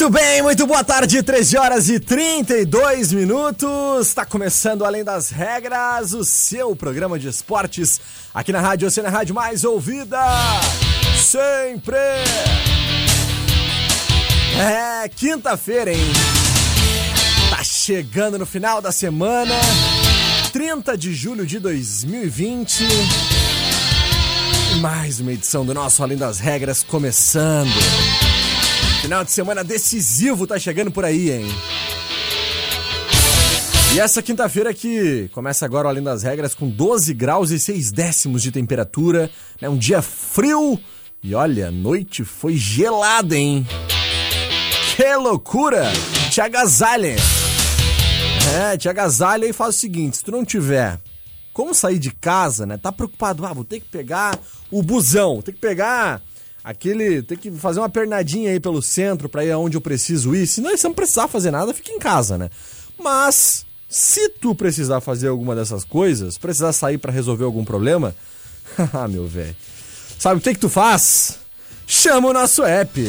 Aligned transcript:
Muito 0.00 0.10
bem, 0.10 0.42
muito 0.42 0.64
boa 0.64 0.84
tarde, 0.84 1.24
13 1.24 1.56
horas 1.56 1.88
e 1.88 1.98
32 1.98 3.12
minutos. 3.12 4.06
Está 4.06 4.24
começando 4.24 4.84
Além 4.84 5.02
das 5.02 5.28
Regras, 5.28 6.12
o 6.12 6.22
seu 6.22 6.76
programa 6.76 7.18
de 7.18 7.26
esportes 7.26 8.00
aqui 8.32 8.52
na 8.52 8.60
Rádio 8.60 8.86
Oceana 8.86 9.08
Rádio 9.08 9.34
Mais 9.34 9.64
Ouvida. 9.64 10.16
Sempre! 11.20 11.96
É, 14.56 15.08
quinta-feira, 15.08 15.92
hein? 15.92 16.12
Tá 17.50 17.64
chegando 17.64 18.38
no 18.38 18.46
final 18.46 18.80
da 18.80 18.92
semana, 18.92 19.56
30 20.52 20.96
de 20.96 21.12
julho 21.12 21.44
de 21.44 21.58
2020. 21.58 22.86
Mais 24.80 25.18
uma 25.18 25.32
edição 25.32 25.66
do 25.66 25.74
nosso 25.74 26.04
Além 26.04 26.16
das 26.16 26.38
Regras 26.38 26.84
começando. 26.84 28.27
Final 29.00 29.24
de 29.24 29.30
semana 29.30 29.62
decisivo 29.62 30.46
tá 30.46 30.58
chegando 30.58 30.90
por 30.90 31.04
aí, 31.04 31.30
hein? 31.30 31.46
E 33.94 34.00
essa 34.00 34.20
quinta-feira 34.22 34.74
que 34.74 35.30
começa 35.32 35.64
agora 35.64 35.88
além 35.88 36.02
das 36.02 36.22
regras 36.22 36.54
com 36.54 36.68
12 36.68 37.14
graus 37.14 37.50
e 37.50 37.58
6 37.58 37.90
décimos 37.90 38.42
de 38.42 38.50
temperatura, 38.50 39.30
né? 39.60 39.68
Um 39.68 39.78
dia 39.78 40.02
frio 40.02 40.78
e 41.22 41.34
olha, 41.34 41.68
a 41.68 41.70
noite 41.70 42.22
foi 42.22 42.56
gelada, 42.56 43.36
hein? 43.36 43.66
Que 44.94 45.14
loucura! 45.16 45.90
Te 46.30 46.40
agasalha! 46.40 47.16
É, 48.60 48.76
te 48.76 48.88
agasalha 48.88 49.46
e 49.46 49.52
faz 49.52 49.76
o 49.76 49.78
seguinte, 49.78 50.18
se 50.18 50.24
tu 50.24 50.30
não 50.30 50.44
tiver 50.44 51.00
como 51.52 51.74
sair 51.74 51.98
de 51.98 52.12
casa, 52.12 52.64
né? 52.64 52.76
Tá 52.76 52.92
preocupado, 52.92 53.44
ah, 53.44 53.52
vou 53.52 53.64
ter 53.64 53.80
que 53.80 53.88
pegar 53.88 54.38
o 54.70 54.80
busão, 54.80 55.42
ter 55.42 55.52
que 55.52 55.58
pegar 55.58 56.22
aquele. 56.68 57.22
Tem 57.22 57.36
que 57.36 57.50
fazer 57.50 57.80
uma 57.80 57.88
pernadinha 57.88 58.50
aí 58.50 58.60
pelo 58.60 58.82
centro 58.82 59.28
para 59.28 59.44
ir 59.44 59.50
aonde 59.50 59.76
eu 59.76 59.80
preciso 59.80 60.34
ir. 60.34 60.46
Se 60.46 60.60
não, 60.60 60.76
se 60.76 60.84
não 60.84 60.94
precisar 60.94 61.26
fazer 61.26 61.50
nada, 61.50 61.72
fica 61.72 61.90
em 61.90 61.98
casa, 61.98 62.36
né? 62.36 62.50
Mas, 62.98 63.64
se 63.88 64.28
tu 64.28 64.54
precisar 64.54 65.00
fazer 65.00 65.28
alguma 65.28 65.56
dessas 65.56 65.82
coisas, 65.84 66.36
precisar 66.36 66.72
sair 66.72 66.98
para 66.98 67.12
resolver 67.12 67.44
algum 67.44 67.64
problema, 67.64 68.14
ah, 68.92 69.08
meu 69.08 69.26
velho. 69.26 69.56
Sabe 70.18 70.40
o 70.40 70.42
que 70.42 70.52
que 70.52 70.60
tu 70.60 70.68
faz? 70.68 71.38
Chama 71.86 72.28
o 72.28 72.32
nosso 72.32 72.62
app. 72.64 73.02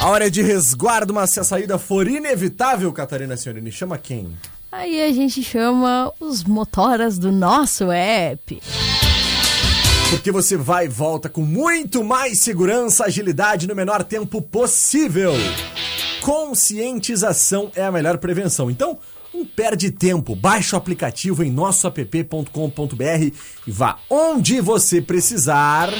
A 0.00 0.08
hora 0.08 0.30
de 0.30 0.42
resguardo, 0.42 1.12
mas 1.12 1.30
se 1.30 1.40
a 1.40 1.44
saída 1.44 1.76
for 1.76 2.06
inevitável, 2.06 2.90
Catarina 2.92 3.36
Senhorini, 3.36 3.72
chama 3.72 3.98
quem? 3.98 4.32
Aí 4.70 5.02
a 5.02 5.12
gente 5.12 5.42
chama 5.42 6.12
os 6.20 6.44
motoras 6.44 7.18
do 7.18 7.32
nosso 7.32 7.90
app. 7.90 8.62
Porque 10.10 10.32
você 10.32 10.56
vai 10.56 10.86
e 10.86 10.88
volta 10.88 11.28
com 11.28 11.42
muito 11.42 12.02
mais 12.02 12.40
segurança, 12.40 13.04
agilidade 13.04 13.68
no 13.68 13.74
menor 13.74 14.02
tempo 14.02 14.40
possível. 14.40 15.32
Conscientização 16.22 17.70
é 17.74 17.84
a 17.84 17.92
melhor 17.92 18.16
prevenção. 18.16 18.70
Então, 18.70 18.98
não 19.34 19.44
perde 19.44 19.90
tempo. 19.90 20.34
Baixe 20.34 20.74
o 20.74 20.78
aplicativo 20.78 21.44
em 21.44 21.50
nossoapp.com.br 21.50 23.34
e 23.66 23.70
vá 23.70 23.98
onde 24.08 24.60
você 24.60 25.02
precisar. 25.02 25.90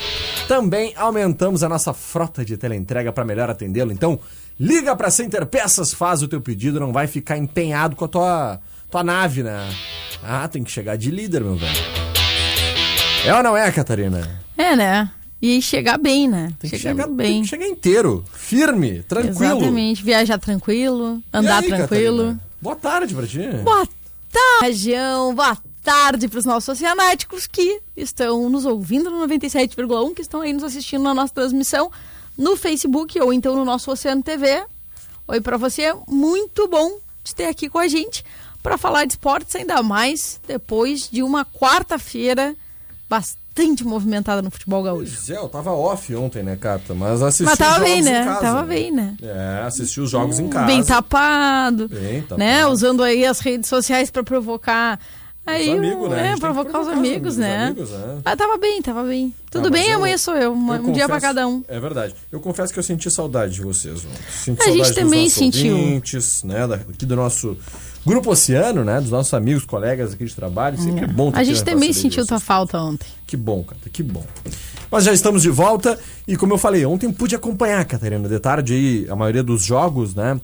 Também 0.49 0.93
aumentamos 0.97 1.63
a 1.63 1.69
nossa 1.69 1.93
frota 1.93 2.45
de 2.45 2.57
teleentrega 2.57 3.13
para 3.13 3.25
melhor 3.25 3.51
atendê-lo. 3.51 3.93
Então, 3.93 4.19
liga 4.59 4.95
para 4.95 5.11
Center 5.11 5.45
Peças, 5.47 5.93
faz 5.93 6.23
o 6.23 6.29
teu 6.29 6.41
pedido, 6.41 6.79
não 6.79 6.93
vai 6.93 7.07
ficar 7.07 7.37
empenhado 7.37 7.97
com 7.97 8.05
a 8.05 8.09
tua, 8.09 8.61
tua 8.91 9.03
nave, 9.03 9.43
né? 9.43 9.69
Ah, 10.23 10.47
tem 10.49 10.63
que 10.63 10.71
chegar 10.71 10.97
de 10.97 11.11
líder, 11.11 11.43
meu 11.43 11.57
velho. 11.57 11.77
É 13.25 13.35
ou 13.35 13.43
não 13.43 13.57
é, 13.57 13.71
Catarina? 13.73 14.41
É, 14.57 14.77
né? 14.77 15.11
E 15.43 15.61
chegar 15.61 15.99
bem, 15.99 16.29
né? 16.29 16.53
Tem 16.59 16.71
que 16.71 16.79
chegar 16.79 17.09
bem. 17.09 17.27
Tem 17.27 17.43
que 17.43 17.49
chegar 17.49 17.67
inteiro, 17.67 18.25
firme, 18.33 19.03
tranquilo. 19.03 19.59
Exatamente. 19.59 20.03
Viajar 20.05 20.39
tranquilo, 20.39 21.23
andar 21.33 21.63
aí, 21.63 21.69
tranquilo. 21.69 22.17
Catarina? 22.17 22.41
Boa 22.63 22.77
tarde 22.77 23.15
pra 23.15 23.27
ti. 23.27 23.47
Boa 23.63 23.87
tarde, 24.33 24.93
João. 24.93 25.35
Boa 25.35 25.57
tarde 25.87 26.27
para 26.27 26.41
os 26.41 26.45
nossos 26.45 26.69
oceanáticos 26.69 27.47
que 27.47 27.81
estão 27.97 28.51
nos 28.51 28.65
ouvindo 28.67 29.09
no 29.09 29.25
97,1, 29.25 30.15
que 30.15 30.21
estão 30.21 30.41
aí 30.41 30.53
nos 30.53 30.65
assistindo 30.65 31.05
na 31.05 31.15
nossa 31.15 31.33
transmissão 31.33 31.93
no 32.37 32.57
Facebook 32.57 33.19
ou 33.21 33.33
então 33.33 33.55
no 33.55 33.65
nosso 33.65 33.93
Oceano 33.93 34.21
TV. 34.21 34.65
Oi 35.29 35.41
para 35.41 35.57
você, 35.57 35.95
muito 36.09 36.67
bom 36.67 36.99
de 37.23 37.33
ter 37.33 37.47
aqui 37.47 37.69
com 37.71 37.79
a 37.79 37.87
gente 37.87 38.25
para 38.65 38.77
falar 38.77 39.05
de 39.05 39.13
esportes, 39.13 39.55
ainda 39.55 39.81
mais 39.81 40.41
depois 40.45 41.09
de 41.09 41.23
uma 41.23 41.45
quarta-feira 41.45 42.57
bastante 43.09 43.85
movimentada 43.85 44.43
no 44.43 44.51
futebol 44.51 44.83
gaúcho. 44.83 45.15
Pois 45.15 45.31
é, 45.31 45.37
eu 45.37 45.49
tava 45.49 45.71
off 45.71 46.13
ontem, 46.17 46.43
né, 46.43 46.57
Cata? 46.57 46.95
Mas 46.95 47.23
assisti 47.23 47.45
Mas 47.45 47.59
tava 47.59 47.75
os 47.75 47.79
jogos 47.79 47.93
bem, 47.93 48.03
né? 48.03 48.23
em 48.23 48.25
casa. 48.25 48.41
Tava 48.41 48.63
bem, 48.65 48.91
né? 48.91 49.17
É, 49.23 49.63
assisti 49.65 50.01
os 50.01 50.11
jogos 50.11 50.41
em 50.41 50.49
casa. 50.49 50.67
Bem 50.67 50.83
tapado, 50.83 51.89
Bem 51.89 52.23
tapado. 52.23 52.39
né? 52.41 52.67
Usando 52.67 53.05
aí 53.05 53.25
as 53.25 53.39
redes 53.39 53.69
sociais 53.69 54.11
para 54.11 54.25
provocar 54.25 54.99
Aí, 55.47 55.71
amigos, 55.71 56.11
né? 56.11 56.17
É, 56.17 56.23
gente 56.23 56.27
tem 56.27 56.35
que 56.35 56.41
provocar 56.41 56.69
os 56.81 56.87
provocar 56.87 56.93
os 56.93 56.99
amigos, 56.99 57.37
né? 57.37 57.65
amigos, 57.67 57.91
né? 57.91 58.19
Ah, 58.25 58.37
tava 58.37 58.59
bem, 58.59 58.83
tava 58.83 59.03
bem. 59.05 59.33
Tudo 59.51 59.69
Ah, 59.69 59.71
bem, 59.71 59.89
eu- 59.91 59.97
amanhã 59.99 60.19
sou 60.19 60.35
eu. 60.35 60.53
Um, 60.53 60.75
Eu 60.75 60.81
um 60.83 60.93
dia 60.93 61.07
pra 61.07 61.17
confesso- 61.17 61.21
cada 61.35 61.47
um. 61.49 61.63
É 61.69 61.79
verdade. 61.79 62.15
Eu 62.33 62.41
confesso 62.41 62.73
que 62.73 62.79
eu 62.79 62.83
senti 62.83 63.11
saudade 63.11 63.55
de 63.55 63.63
vocês. 63.63 64.05
Senti 64.45 64.63
A 64.63 64.71
gente 64.73 64.93
também 64.95 65.29
sentiu. 65.29 65.77
ouvintes, 65.77 66.43
né? 66.43 66.65
Aqui 66.65 67.07
do 67.07 67.15
nosso 67.15 67.57
grupo 68.05 68.31
Oceano, 68.33 68.85
né? 68.85 69.01
Dos 69.01 69.11
nossos 69.11 69.33
amigos, 69.35 69.65
colegas 69.65 70.13
aqui 70.15 70.25
de 70.25 70.35
trabalho. 70.35 70.77
Sempre 70.79 71.05
é 71.05 71.07
bom 71.09 71.31
ter 71.31 71.39
A 71.39 71.45
gente 71.45 71.63
também 71.65 71.93
sentiu 71.93 72.27
tua 72.27 72.41
falta 72.41 72.79
ontem. 72.81 73.07
Que 73.27 73.37
bom, 73.37 73.63
cara, 73.63 73.81
que 73.93 74.03
bom. 74.03 74.25
Mas 74.91 75.05
já 75.05 75.13
estamos 75.13 75.43
de 75.43 75.51
volta 75.51 75.99
e 76.27 76.37
como 76.37 76.55
eu 76.55 76.59
falei, 76.59 76.85
ontem 76.87 77.11
pude 77.13 77.35
acompanhar, 77.37 77.85
Catarina, 77.85 78.29
de 78.29 78.39
tarde 78.41 78.73
aí, 78.75 79.07
a 79.09 79.15
maioria 79.17 79.43
dos 79.43 79.63
jogos, 79.65 80.15
né? 80.15 80.41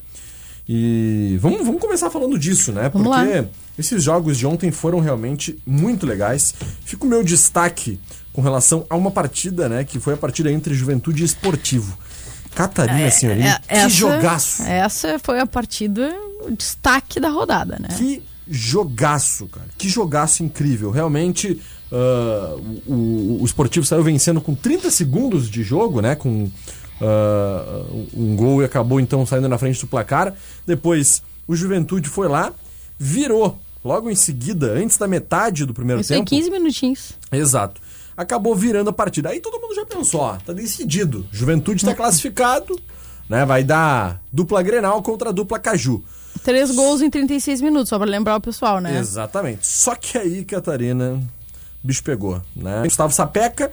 E 0.69 1.39
vamos, 1.41 1.65
vamos 1.67 1.81
começar 1.81 2.09
falando 2.09 2.39
disso, 2.39 2.73
né? 2.73 2.89
Vamos 2.93 3.09
Porque 3.09 3.39
lá. 3.41 3.45
Esses 3.79 4.03
jogos 4.03 4.39
de 4.39 4.47
ontem 4.47 4.71
foram 4.71 5.01
realmente 5.01 5.59
muito 5.67 6.07
legais. 6.07 6.55
Fica 6.85 7.05
o 7.05 7.09
meu 7.09 7.23
destaque 7.23 7.99
com 8.33 8.43
relação 8.43 8.87
a 8.89 8.97
uma 8.97 9.11
partida, 9.11 9.69
né? 9.69 9.85
Que 9.85 9.99
foi 9.99 10.15
a 10.15 10.17
partida 10.17 10.51
entre 10.51 10.75
Juventude 10.75 11.23
e 11.23 11.27
Esportivo. 11.27 11.97
Catarina, 12.55 13.11
senhorinha, 13.11 13.61
que 13.67 13.75
essa, 13.75 13.89
jogaço! 13.89 14.63
Essa 14.63 15.19
foi 15.19 15.41
a 15.41 15.47
partida, 15.47 16.15
o 16.47 16.51
destaque 16.51 17.19
da 17.19 17.31
rodada, 17.31 17.79
né? 17.81 17.89
Que 17.97 18.23
jogaço, 18.47 19.47
cara. 19.47 19.69
Que 19.79 19.89
jogaço 19.89 20.43
incrível. 20.43 20.91
Realmente, 20.91 21.61
Uh, 21.93 22.81
o, 22.87 22.93
o, 22.95 23.43
o 23.43 23.45
esportivo 23.45 23.85
saiu 23.85 24.03
vencendo 24.03 24.41
com 24.41 24.55
30 24.55 24.91
segundos 24.91 25.51
de 25.51 25.63
jogo, 25.63 26.01
né? 26.01 26.15
Com 26.15 26.45
uh, 27.03 28.09
um 28.15 28.35
gol 28.35 28.63
e 28.63 28.65
acabou 28.65 28.99
então 28.99 29.27
saindo 29.27 29.49
na 29.49 29.59
frente 29.59 29.81
do 29.81 29.87
placar. 29.87 30.35
Depois 30.67 31.23
o 31.47 31.55
Juventude 31.55 32.09
foi 32.09 32.29
lá, 32.29 32.53
virou 33.03 33.59
logo 33.85 34.09
em 34.09 34.15
seguida, 34.15 34.73
antes 34.73 34.97
da 34.97 35.09
metade 35.09 35.67
do 35.67 35.75
primeiro 35.75 36.01
Isso 36.01 36.09
tempo. 36.13 36.23
Isso 36.23 36.45
15 36.45 36.51
minutinhos. 36.51 37.13
Exato. 37.33 37.81
Acabou 38.17 38.55
virando 38.55 38.91
a 38.91 38.93
partida. 38.93 39.31
Aí 39.31 39.41
todo 39.41 39.61
mundo 39.61 39.75
já 39.75 39.85
pensou, 39.85 40.21
ó, 40.21 40.37
tá 40.37 40.53
decidido. 40.53 41.27
Juventude 41.33 41.83
está 41.83 41.95
classificado, 41.95 42.79
né? 43.29 43.45
Vai 43.45 43.65
dar 43.65 44.23
dupla 44.33 44.63
Grenal 44.63 45.03
contra 45.03 45.31
a 45.31 45.33
dupla 45.33 45.59
Caju. 45.59 46.05
Três 46.45 46.71
gols 46.71 47.03
em 47.03 47.11
36 47.11 47.61
minutos, 47.61 47.89
só 47.89 47.99
pra 47.99 48.07
lembrar 48.07 48.37
o 48.37 48.41
pessoal, 48.41 48.81
né? 48.81 48.99
Exatamente. 48.99 49.67
Só 49.67 49.95
que 49.95 50.19
aí, 50.19 50.45
Catarina, 50.45 51.15
o 51.83 51.87
bicho 51.87 52.03
pegou, 52.03 52.41
né? 52.55 52.83
Gustavo 52.85 53.13
Sapeca, 53.13 53.73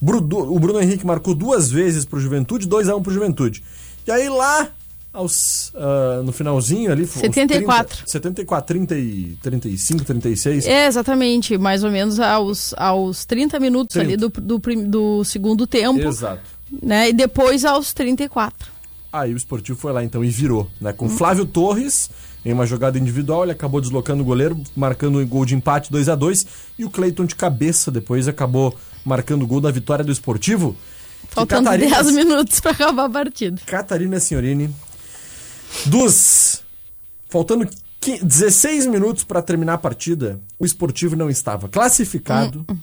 o 0.00 0.58
Bruno 0.58 0.80
Henrique 0.80 1.06
marcou 1.06 1.34
duas 1.34 1.70
vezes 1.70 2.04
pro 2.04 2.20
Juventude, 2.20 2.66
2 2.66 2.88
a 2.88 2.94
1 2.94 2.98
um 2.98 3.02
pro 3.02 3.12
Juventude. 3.12 3.62
E 4.06 4.10
aí 4.10 4.28
lá, 4.28 4.68
aos, 5.18 5.72
uh, 5.74 6.22
no 6.22 6.30
finalzinho 6.30 6.92
ali... 6.92 7.04
74. 7.04 7.96
30, 7.96 8.10
74, 8.10 8.66
30 8.74 8.94
e 8.96 9.38
35, 9.42 10.04
36. 10.04 10.66
É, 10.66 10.86
exatamente, 10.86 11.58
mais 11.58 11.82
ou 11.82 11.90
menos 11.90 12.20
aos, 12.20 12.72
aos 12.76 13.24
30 13.24 13.58
minutos 13.58 13.94
30. 13.94 14.06
ali 14.06 14.16
do, 14.16 14.28
do, 14.28 14.58
do, 14.86 15.24
segundo 15.24 15.66
tempo. 15.66 16.00
Exato. 16.00 16.42
Né? 16.82 17.08
E 17.08 17.12
depois 17.12 17.64
aos 17.64 17.92
34. 17.92 18.70
Aí 19.12 19.34
o 19.34 19.36
esportivo 19.36 19.76
foi 19.76 19.92
lá 19.92 20.04
então 20.04 20.24
e 20.24 20.28
virou, 20.28 20.68
né? 20.80 20.92
Com 20.92 21.06
hum. 21.06 21.08
Flávio 21.08 21.46
Torres 21.46 22.10
em 22.44 22.52
uma 22.52 22.64
jogada 22.64 22.98
individual, 22.98 23.42
ele 23.42 23.52
acabou 23.52 23.80
deslocando 23.80 24.22
o 24.22 24.24
goleiro, 24.24 24.62
marcando 24.76 25.18
um 25.18 25.26
gol 25.26 25.44
de 25.44 25.54
empate 25.54 25.90
2 25.90 26.08
a 26.08 26.14
2 26.14 26.46
e 26.78 26.84
o 26.84 26.90
Cleiton 26.90 27.24
de 27.24 27.34
cabeça 27.34 27.90
depois 27.90 28.28
acabou 28.28 28.76
marcando 29.04 29.42
o 29.42 29.46
gol 29.46 29.60
da 29.60 29.70
vitória 29.70 30.04
do 30.04 30.12
esportivo. 30.12 30.76
Faltando 31.28 31.64
Catarina... 31.64 32.02
10 32.02 32.14
minutos 32.14 32.60
para 32.60 32.70
acabar 32.70 33.06
a 33.06 33.10
partida. 33.10 33.60
Catarina 33.66 34.20
Signorini, 34.20 34.70
dos 35.86 36.62
faltando 37.28 37.68
15, 38.00 38.24
16 38.24 38.86
minutos 38.86 39.24
para 39.24 39.42
terminar 39.42 39.74
a 39.74 39.78
partida, 39.78 40.40
o 40.58 40.64
esportivo 40.64 41.16
não 41.16 41.28
estava 41.28 41.68
classificado. 41.68 42.64
Hum. 42.68 42.76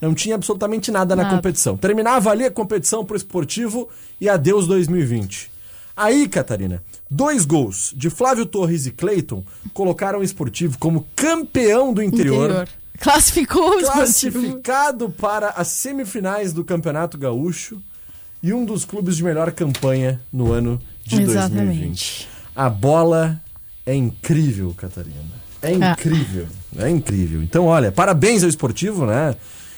Não 0.00 0.14
tinha 0.14 0.34
absolutamente 0.34 0.90
nada, 0.90 1.14
nada 1.14 1.28
na 1.28 1.36
competição. 1.36 1.76
Terminava 1.76 2.30
ali 2.30 2.44
a 2.44 2.50
competição 2.50 3.04
pro 3.04 3.16
esportivo 3.16 3.88
e 4.20 4.28
adeus 4.28 4.66
2020. 4.66 5.48
Aí, 5.96 6.26
Catarina, 6.28 6.82
dois 7.08 7.44
gols 7.44 7.94
de 7.96 8.10
Flávio 8.10 8.44
Torres 8.44 8.86
e 8.86 8.90
Cleiton 8.90 9.44
colocaram 9.72 10.18
o 10.18 10.24
esportivo 10.24 10.76
como 10.78 11.06
campeão 11.14 11.92
do 11.94 12.02
interior. 12.02 12.46
interior. 12.50 12.68
Classificou 12.98 13.78
o 13.78 13.80
Classificado 13.80 15.04
esportivo. 15.04 15.10
para 15.12 15.50
as 15.50 15.68
semifinais 15.68 16.52
do 16.52 16.64
Campeonato 16.64 17.16
Gaúcho 17.16 17.80
e 18.42 18.52
um 18.52 18.64
dos 18.64 18.84
clubes 18.84 19.16
de 19.16 19.22
melhor 19.22 19.52
campanha 19.52 20.20
no 20.32 20.52
ano 20.52 20.80
de 21.04 21.20
Exatamente. 21.22 21.66
2020. 21.66 22.31
A 22.54 22.68
bola 22.68 23.40
é 23.86 23.94
incrível, 23.94 24.74
Catarina. 24.76 25.16
É 25.62 25.72
ah. 25.74 25.92
incrível. 25.92 26.46
É 26.78 26.88
incrível. 26.88 27.42
Então, 27.42 27.66
olha, 27.66 27.92
parabéns 27.92 28.42
ao 28.42 28.48
esportivo, 28.48 29.06
né? 29.06 29.34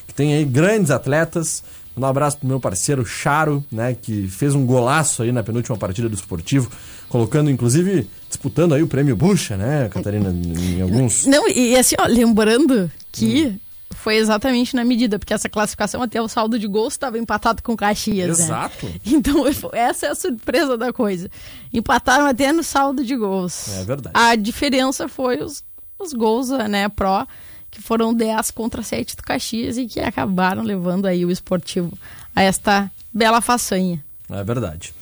Que 0.06 0.14
tem 0.14 0.34
aí 0.34 0.44
grandes 0.44 0.90
atletas. 0.90 1.62
Um 1.96 2.04
abraço 2.04 2.38
pro 2.38 2.48
meu 2.48 2.58
parceiro 2.58 3.06
Charo, 3.06 3.64
né, 3.70 3.96
que 4.00 4.26
fez 4.26 4.52
um 4.54 4.66
golaço 4.66 5.22
aí 5.22 5.30
na 5.30 5.44
penúltima 5.44 5.76
partida 5.76 6.08
do 6.08 6.14
Esportivo, 6.16 6.68
colocando, 7.08 7.48
inclusive, 7.48 8.08
disputando 8.28 8.74
aí 8.74 8.82
o 8.82 8.88
prêmio 8.88 9.14
Bucha, 9.14 9.56
né, 9.56 9.88
Catarina, 9.88 10.30
em 10.30 10.82
alguns... 10.82 11.24
Não, 11.24 11.48
e 11.48 11.76
assim, 11.76 11.94
ó, 12.00 12.06
lembrando 12.06 12.90
que 13.12 13.46
hum. 13.46 13.58
Foi 13.94 14.16
exatamente 14.16 14.76
na 14.76 14.84
medida, 14.84 15.18
porque 15.18 15.32
essa 15.32 15.48
classificação 15.48 16.02
até 16.02 16.20
o 16.20 16.28
saldo 16.28 16.58
de 16.58 16.66
gols 16.66 16.94
estava 16.94 17.18
empatado 17.18 17.62
com 17.62 17.76
Caxias, 17.76 18.38
né? 18.38 18.44
Exato. 18.44 18.86
Né? 18.86 18.94
Então, 19.06 19.44
essa 19.72 20.06
é 20.06 20.10
a 20.10 20.14
surpresa 20.14 20.76
da 20.76 20.92
coisa. 20.92 21.30
Empataram 21.72 22.26
até 22.26 22.52
no 22.52 22.62
saldo 22.62 23.04
de 23.04 23.16
gols. 23.16 23.68
É 23.68 23.84
verdade. 23.84 24.14
A 24.14 24.34
diferença 24.36 25.08
foi 25.08 25.42
os, 25.42 25.64
os 25.98 26.12
gols, 26.12 26.50
né, 26.50 26.88
pró 26.88 27.26
que 27.74 27.82
foram 27.82 28.14
10 28.14 28.52
contra 28.52 28.82
7 28.82 29.16
do 29.16 29.22
Caxias 29.22 29.76
e 29.76 29.86
que 29.86 29.98
acabaram 29.98 30.62
levando 30.62 31.06
aí 31.06 31.24
o 31.24 31.30
esportivo 31.30 31.92
a 32.34 32.40
esta 32.40 32.88
bela 33.12 33.40
façanha. 33.40 34.02
É 34.30 34.44
verdade. 34.44 34.94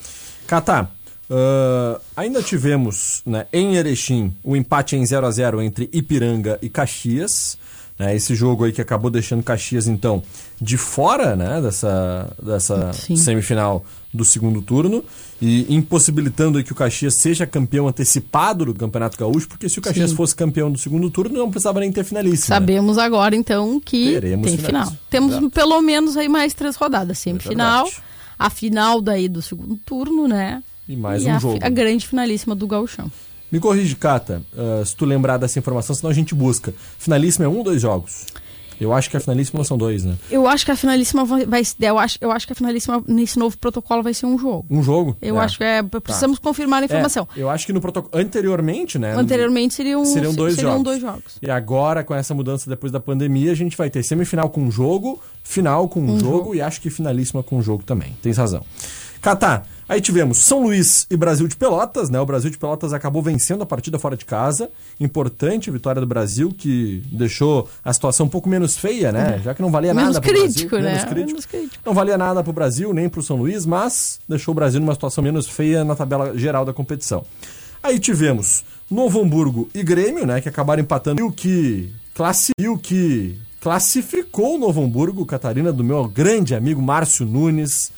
Catá, 0.46 0.88
uh, 1.28 2.00
ainda 2.16 2.42
tivemos 2.42 3.22
né, 3.26 3.46
em 3.52 3.76
Erechim 3.76 4.34
o 4.42 4.52
um 4.52 4.56
empate 4.56 4.96
em 4.96 5.04
0 5.04 5.26
a 5.26 5.30
0 5.30 5.60
entre 5.60 5.88
Ipiranga 5.92 6.58
e 6.62 6.70
Caxias. 6.70 7.58
Né, 7.98 8.16
esse 8.16 8.34
jogo 8.34 8.64
aí 8.64 8.72
que 8.72 8.80
acabou 8.80 9.10
deixando 9.10 9.42
Caxias, 9.42 9.86
então, 9.86 10.22
de 10.60 10.76
fora 10.76 11.36
né, 11.36 11.60
dessa, 11.60 12.34
dessa 12.42 12.92
semifinal 12.92 13.84
do 14.12 14.24
segundo 14.24 14.60
turno 14.62 15.04
e 15.40 15.74
impossibilitando 15.74 16.62
que 16.62 16.72
o 16.72 16.74
Caxias 16.74 17.14
seja 17.14 17.46
campeão 17.46 17.88
antecipado 17.88 18.64
do 18.64 18.74
Campeonato 18.74 19.18
Gaúcho, 19.18 19.48
porque 19.48 19.68
se 19.68 19.78
o 19.78 19.82
Caxias 19.82 20.10
Sim. 20.10 20.16
fosse 20.16 20.34
campeão 20.34 20.70
do 20.70 20.78
segundo 20.78 21.10
turno, 21.10 21.38
não 21.38 21.50
precisava 21.50 21.80
nem 21.80 21.90
ter 21.90 22.04
finalista. 22.04 22.46
Sabemos 22.46 22.98
agora, 22.98 23.34
então, 23.34 23.80
que 23.80 24.12
Teremos 24.12 24.46
tem 24.46 24.58
final. 24.58 24.92
Temos 25.10 25.32
Exato. 25.32 25.50
pelo 25.50 25.80
menos 25.82 26.16
aí 26.16 26.28
mais 26.28 26.54
três 26.54 26.76
rodadas. 26.76 27.18
Semifinal, 27.18 27.86
é 27.88 27.90
a 28.38 28.50
final 28.50 29.00
daí 29.00 29.28
do 29.28 29.42
segundo 29.42 29.76
turno, 29.76 30.26
né? 30.28 30.62
E 30.88 30.96
mais 30.96 31.22
e 31.22 31.26
um 31.26 31.34
a, 31.34 31.38
jogo. 31.38 31.58
A 31.62 31.68
grande 31.68 32.06
finalíssima 32.06 32.54
do 32.54 32.66
Gauchão. 32.66 33.10
Me 33.52 33.60
corrige, 33.60 33.94
Cata, 33.94 34.42
uh, 34.54 34.84
se 34.84 34.96
tu 34.96 35.04
lembrar 35.04 35.36
dessa 35.36 35.58
informação, 35.58 35.94
senão 35.94 36.10
a 36.10 36.14
gente 36.14 36.34
busca. 36.34 36.72
Finalíssima 36.98 37.44
é 37.44 37.48
um 37.48 37.58
ou 37.58 37.62
dois 37.64 37.82
jogos? 37.82 38.24
Eu 38.80 38.92
acho 38.92 39.10
que 39.10 39.16
a 39.16 39.20
finalíssima 39.20 39.62
são 39.62 39.76
dois, 39.76 40.04
né? 40.04 40.16
Eu 40.30 40.48
acho 40.48 40.64
que 40.64 40.72
a 40.72 40.76
finalíssima 40.76 41.24
vai, 41.24 41.44
vai 41.44 41.62
eu 41.80 41.98
acho, 41.98 42.18
eu 42.20 42.32
acho 42.32 42.46
que 42.46 42.52
a 42.52 42.56
finalíssima 42.56 43.04
nesse 43.06 43.38
novo 43.38 43.56
protocolo 43.56 44.02
vai 44.02 44.14
ser 44.14 44.26
um 44.26 44.38
jogo. 44.38 44.64
Um 44.70 44.82
jogo? 44.82 45.16
Eu 45.20 45.38
é. 45.38 45.44
acho 45.44 45.58
que 45.58 45.64
é, 45.64 45.82
precisamos 45.82 46.38
tá. 46.38 46.42
confirmar 46.42 46.82
a 46.82 46.86
informação. 46.86 47.28
É, 47.36 47.40
eu 47.40 47.50
acho 47.50 47.66
que 47.66 47.72
no 47.72 47.80
protocolo 47.80 48.10
anteriormente, 48.20 48.98
né? 48.98 49.14
Anteriormente 49.14 49.74
seriam, 49.74 50.04
seriam, 50.04 50.34
dois, 50.34 50.54
seriam 50.54 50.72
jogos. 50.72 50.84
dois 50.84 51.00
jogos. 51.00 51.38
E 51.40 51.50
agora 51.50 52.02
com 52.02 52.14
essa 52.14 52.34
mudança 52.34 52.68
depois 52.68 52.90
da 52.90 52.98
pandemia, 52.98 53.52
a 53.52 53.54
gente 53.54 53.76
vai 53.76 53.88
ter 53.88 54.02
semifinal 54.02 54.48
com 54.48 54.62
um 54.62 54.70
jogo, 54.70 55.20
final 55.44 55.88
com 55.88 56.00
um, 56.00 56.14
um 56.14 56.18
jogo, 56.18 56.36
jogo, 56.38 56.54
e 56.54 56.62
acho 56.62 56.80
que 56.80 56.90
finalíssima 56.90 57.42
com 57.42 57.58
um 57.58 57.62
jogo 57.62 57.84
também. 57.84 58.16
Tens 58.22 58.38
razão. 58.38 58.64
Catar, 59.22 59.66
Aí 59.92 60.00
tivemos 60.00 60.38
São 60.38 60.62
Luís 60.62 61.06
e 61.10 61.16
Brasil 61.18 61.46
de 61.46 61.54
Pelotas, 61.54 62.08
né? 62.08 62.18
O 62.18 62.24
Brasil 62.24 62.48
de 62.48 62.56
Pelotas 62.56 62.94
acabou 62.94 63.20
vencendo 63.20 63.62
a 63.62 63.66
partida 63.66 63.98
fora 63.98 64.16
de 64.16 64.24
casa. 64.24 64.70
Importante 64.98 65.68
a 65.68 65.72
vitória 65.72 66.00
do 66.00 66.06
Brasil, 66.06 66.50
que 66.56 67.02
deixou 67.12 67.68
a 67.84 67.92
situação 67.92 68.24
um 68.24 68.28
pouco 68.30 68.48
menos 68.48 68.74
feia, 68.74 69.12
né? 69.12 69.38
Já 69.44 69.52
que 69.52 69.60
não 69.60 69.70
valia 69.70 69.92
menos 69.92 70.14
nada 70.14 70.26
crítico, 70.26 70.70
Brasil. 70.70 70.80
Né? 70.80 70.88
Menos 70.92 71.04
crítico. 71.04 71.30
Menos 71.30 71.44
crítico. 71.44 71.82
Não 71.84 71.92
valia 71.92 72.16
nada 72.16 72.42
para 72.42 72.50
o 72.50 72.54
Brasil, 72.54 72.94
nem 72.94 73.06
para 73.06 73.20
o 73.20 73.22
São 73.22 73.36
Luís, 73.36 73.66
mas 73.66 74.18
deixou 74.26 74.52
o 74.52 74.54
Brasil 74.54 74.80
numa 74.80 74.94
situação 74.94 75.22
menos 75.22 75.46
feia 75.46 75.84
na 75.84 75.94
tabela 75.94 76.38
geral 76.38 76.64
da 76.64 76.72
competição. 76.72 77.22
Aí 77.82 77.98
tivemos 77.98 78.64
Novo 78.90 79.20
Hamburgo 79.20 79.68
e 79.74 79.82
Grêmio, 79.82 80.24
né? 80.24 80.40
Que 80.40 80.48
acabaram 80.48 80.80
empatando. 80.80 81.20
E 81.20 81.22
o 81.22 81.30
que, 81.30 81.92
classi... 82.14 82.52
e 82.58 82.66
o 82.66 82.78
que 82.78 83.38
classificou 83.60 84.54
o 84.54 84.58
Novo 84.58 84.82
Hamburgo, 84.82 85.26
Catarina, 85.26 85.70
do 85.70 85.84
meu 85.84 86.08
grande 86.08 86.54
amigo 86.54 86.80
Márcio 86.80 87.26
Nunes 87.26 87.92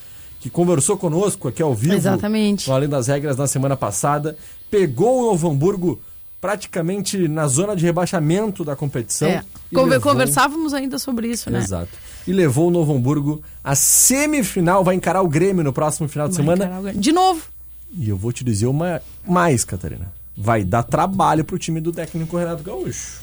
que 0.45 0.49
conversou 0.51 0.95
conosco 0.95 1.47
aqui 1.47 1.59
ao 1.59 1.73
vivo. 1.73 1.95
Exatamente. 1.95 2.69
Além 2.69 2.87
das 2.87 3.07
regras 3.07 3.35
na 3.35 3.47
semana 3.47 3.75
passada. 3.75 4.37
Pegou 4.69 5.23
o 5.23 5.25
Novo 5.31 5.49
Hamburgo 5.49 5.99
praticamente 6.39 7.27
na 7.27 7.47
zona 7.47 7.75
de 7.75 7.83
rebaixamento 7.83 8.63
da 8.63 8.75
competição. 8.75 9.27
É. 9.27 9.43
Levou... 9.71 9.99
Conversávamos 9.99 10.71
ainda 10.71 10.99
sobre 10.99 11.29
isso, 11.29 11.49
né? 11.49 11.57
Exato. 11.57 11.89
E 12.27 12.31
levou 12.31 12.67
o 12.67 12.69
Novo 12.69 12.93
Hamburgo 12.93 13.41
à 13.63 13.73
semifinal, 13.73 14.83
vai 14.83 14.93
encarar 14.93 15.23
o 15.23 15.27
Grêmio 15.27 15.63
no 15.63 15.73
próximo 15.73 16.07
final 16.07 16.27
de 16.27 16.35
vai 16.35 16.55
semana. 16.55 16.93
De 16.93 17.11
novo. 17.11 17.41
E 17.97 18.07
eu 18.07 18.15
vou 18.15 18.31
te 18.31 18.43
dizer 18.43 18.67
uma 18.67 19.01
mais, 19.27 19.65
Catarina. 19.65 20.13
Vai 20.37 20.63
dar 20.63 20.83
trabalho 20.83 21.43
pro 21.43 21.57
time 21.57 21.81
do 21.81 21.91
técnico 21.91 22.37
Renato 22.37 22.61
Gaúcho. 22.61 23.19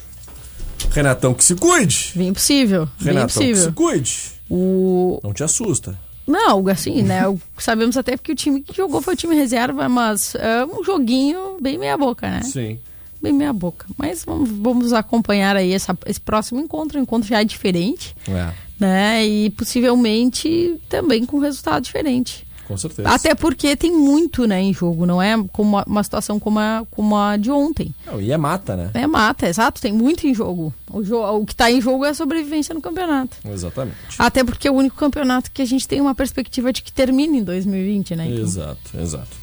Renatão 0.91 1.35
que 1.35 1.45
se 1.45 1.55
cuide. 1.55 2.15
Bem 2.17 2.33
possível. 2.33 2.89
Renatão 2.99 3.41
Bem 3.41 3.53
que 3.53 3.61
se 3.61 3.71
cuide. 3.71 4.33
O... 4.51 5.21
Não 5.23 5.33
te 5.33 5.45
assusta. 5.45 5.97
Não, 6.27 6.67
assim, 6.69 7.03
né? 7.03 7.23
Sabemos 7.59 7.97
até 7.97 8.17
porque 8.17 8.33
o 8.33 8.37
time 8.37 8.61
que 8.61 8.77
jogou 8.77 9.03
foi 9.03 9.15
o 9.15 9.17
time 9.17 9.35
reserva, 9.35 9.89
mas 9.89 10.35
é 10.37 10.65
um 10.65 10.85
joguinho 10.85 11.59
bem 11.61 11.79
meia 11.79 11.97
boca, 11.97 12.29
né? 12.29 12.43
Sim. 12.43 12.79
Bem 13.21 13.33
meia 13.33 13.53
boca. 13.53 13.87
Mas 13.97 14.25
vamos, 14.25 14.51
vamos 14.51 14.93
acompanhar 14.93 15.57
aí 15.57 15.73
essa, 15.73 15.97
esse 16.07 16.21
próximo 16.21 16.61
encontro. 16.61 16.99
O 16.99 17.03
encontro 17.03 17.29
já 17.29 17.41
é 17.41 17.45
diferente. 17.45 18.15
É. 18.29 18.53
Né? 18.79 19.27
E 19.27 19.51
possivelmente 19.51 20.81
também 20.89 21.25
com 21.25 21.39
resultado 21.39 21.83
diferente. 21.83 22.45
Com 22.73 22.79
certeza. 22.79 23.09
Até 23.11 23.35
porque 23.35 23.77
tem 23.77 23.93
muito 23.93 24.47
né, 24.47 24.63
em 24.63 24.73
jogo, 24.73 25.05
não 25.05 25.21
é 25.21 25.35
como 25.53 25.83
uma, 25.87 26.03
situação 26.03 26.41
como 26.41 26.59
a, 26.59 26.87
como 26.91 27.15
a 27.15 27.37
de 27.37 27.51
ontem. 27.51 27.95
Não, 28.07 28.19
e 28.19 28.33
é 28.33 28.37
mata, 28.39 28.75
né? 28.75 28.91
É 28.95 29.07
mata, 29.07 29.47
exato, 29.47 29.81
tem 29.81 29.93
muito 29.93 30.27
em 30.27 30.35
jogo. 30.35 30.73
O, 30.91 31.03
jo 31.03 31.19
o 31.19 31.45
que 31.45 31.53
está 31.53 31.71
em 31.71 31.83
jogo 31.83 32.07
é 32.07 32.09
a 32.09 32.15
sobrevivência 32.15 32.75
no 32.75 32.81
campeonato. 32.81 33.37
Exatamente. 33.45 34.17
Até 34.19 34.43
porque 34.43 34.67
é 34.67 34.71
o 34.71 34.75
único 34.75 34.97
campeonato 34.97 35.51
que 35.51 35.61
a 35.61 35.67
gente 35.67 35.87
tem 35.87 36.01
uma 36.01 36.15
perspectiva 36.15 36.73
de 36.73 36.83
que 36.83 36.91
termine 36.91 37.41
em 37.41 37.45
2020, 37.45 38.17
né? 38.17 38.27
Então... 38.27 38.43
Exato, 38.43 38.99
exato. 38.99 39.43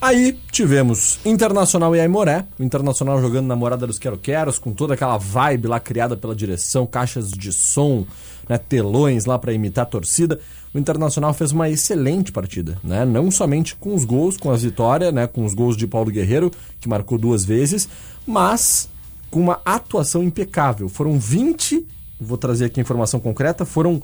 Aí 0.00 0.38
tivemos 0.50 1.18
Internacional 1.26 1.94
e 1.94 2.00
Aimoré, 2.00 2.46
o 2.58 2.62
Internacional 2.62 3.20
jogando 3.20 3.46
na 3.46 3.54
Morada 3.54 3.86
dos 3.86 3.98
Quero-Queros, 3.98 4.58
com 4.58 4.72
toda 4.72 4.94
aquela 4.94 5.18
vibe 5.18 5.68
lá 5.68 5.78
criada 5.78 6.16
pela 6.16 6.34
direção, 6.34 6.86
caixas 6.86 7.30
de 7.30 7.52
som, 7.52 8.06
né, 8.48 8.56
telões 8.56 9.26
lá 9.26 9.38
para 9.38 9.52
imitar 9.52 9.82
a 9.82 9.86
torcida. 9.86 10.40
O 10.72 10.78
Internacional 10.78 11.34
fez 11.34 11.52
uma 11.52 11.68
excelente 11.68 12.32
partida, 12.32 12.78
né? 12.82 13.04
Não 13.04 13.30
somente 13.30 13.76
com 13.76 13.94
os 13.94 14.06
gols, 14.06 14.38
com 14.38 14.50
as 14.50 14.62
vitórias, 14.62 15.12
né, 15.12 15.26
com 15.26 15.44
os 15.44 15.52
gols 15.52 15.76
de 15.76 15.86
Paulo 15.86 16.10
Guerreiro, 16.10 16.50
que 16.80 16.88
marcou 16.88 17.18
duas 17.18 17.44
vezes, 17.44 17.86
mas 18.26 18.88
com 19.30 19.40
uma 19.40 19.60
atuação 19.66 20.22
impecável. 20.22 20.88
Foram 20.88 21.18
20, 21.18 21.86
vou 22.18 22.38
trazer 22.38 22.64
aqui 22.64 22.80
a 22.80 22.82
informação 22.82 23.20
concreta, 23.20 23.66
foram 23.66 24.02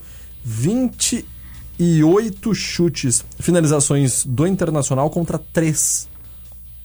28 1.78 2.54
chutes, 2.54 3.24
finalizações 3.38 4.24
do 4.24 4.46
Internacional 4.46 5.10
contra 5.10 5.38
3 5.38 6.08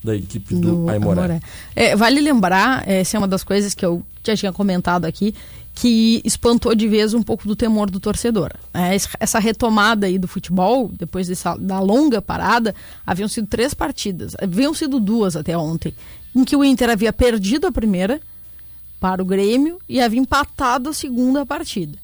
da 0.02 0.16
equipe 0.16 0.54
do, 0.54 0.84
do 0.84 0.90
Aimoré. 0.90 1.40
É, 1.76 1.94
vale 1.94 2.20
lembrar, 2.20 2.86
essa 2.88 3.16
é 3.16 3.18
uma 3.18 3.28
das 3.28 3.44
coisas 3.44 3.72
que 3.72 3.86
eu 3.86 4.02
já 4.24 4.36
tinha 4.36 4.52
comentado 4.52 5.04
aqui, 5.04 5.34
que 5.74 6.20
espantou 6.24 6.74
de 6.74 6.86
vez 6.88 7.14
um 7.14 7.22
pouco 7.22 7.46
do 7.46 7.56
temor 7.56 7.90
do 7.90 8.00
torcedor. 8.00 8.50
É, 8.74 8.96
essa 9.20 9.38
retomada 9.38 10.06
aí 10.06 10.18
do 10.18 10.28
futebol, 10.28 10.90
depois 10.92 11.28
dessa, 11.28 11.56
da 11.56 11.80
longa 11.80 12.20
parada, 12.20 12.74
haviam 13.06 13.28
sido 13.28 13.46
três 13.46 13.72
partidas, 13.72 14.34
haviam 14.42 14.74
sido 14.74 15.00
duas 15.00 15.36
até 15.36 15.56
ontem, 15.56 15.94
em 16.34 16.44
que 16.44 16.56
o 16.56 16.64
Inter 16.64 16.90
havia 16.90 17.12
perdido 17.12 17.66
a 17.66 17.72
primeira 17.72 18.20
para 19.00 19.22
o 19.22 19.24
Grêmio 19.24 19.78
e 19.88 20.00
havia 20.00 20.20
empatado 20.20 20.90
a 20.90 20.92
segunda 20.92 21.46
partida. 21.46 21.98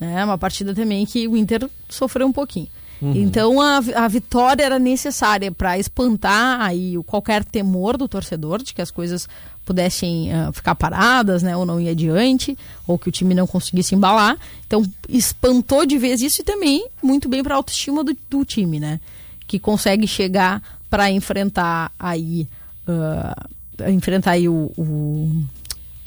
É 0.00 0.24
uma 0.24 0.38
partida 0.38 0.74
também 0.74 1.06
que 1.06 1.26
o 1.28 1.36
Inter 1.36 1.68
sofreu 1.88 2.26
um 2.26 2.32
pouquinho. 2.32 2.68
Uhum. 3.00 3.12
Então 3.14 3.60
a, 3.60 3.78
a 3.96 4.08
vitória 4.08 4.62
era 4.62 4.78
necessária 4.78 5.50
para 5.50 5.78
espantar 5.78 6.60
aí 6.60 6.96
qualquer 7.06 7.44
temor 7.44 7.96
do 7.96 8.08
torcedor 8.08 8.62
de 8.62 8.72
que 8.72 8.80
as 8.80 8.90
coisas 8.90 9.28
pudessem 9.64 10.30
uh, 10.30 10.52
ficar 10.52 10.74
paradas, 10.74 11.42
né, 11.42 11.56
ou 11.56 11.64
não 11.64 11.80
ir 11.80 11.88
adiante, 11.88 12.56
ou 12.86 12.98
que 12.98 13.08
o 13.08 13.12
time 13.12 13.34
não 13.34 13.46
conseguisse 13.46 13.94
embalar. 13.94 14.36
Então 14.66 14.82
espantou 15.08 15.86
de 15.86 15.98
vez 15.98 16.20
isso 16.20 16.42
e 16.42 16.44
também 16.44 16.86
muito 17.02 17.28
bem 17.28 17.42
para 17.42 17.54
a 17.54 17.56
autoestima 17.56 18.04
do, 18.04 18.16
do, 18.30 18.44
time, 18.44 18.78
né, 18.78 19.00
que 19.46 19.58
consegue 19.58 20.06
chegar 20.06 20.62
para 20.88 21.10
enfrentar 21.10 21.90
aí 21.98 22.46
uh, 22.88 23.90
enfrentar 23.90 24.32
aí 24.32 24.48
o, 24.48 24.70
o 24.76 25.42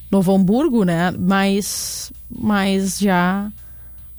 Novo 0.09 0.33
Hamburgo, 0.33 0.83
né, 0.83 1.11
mas 1.11 2.11
mas 2.29 2.97
já 2.99 3.51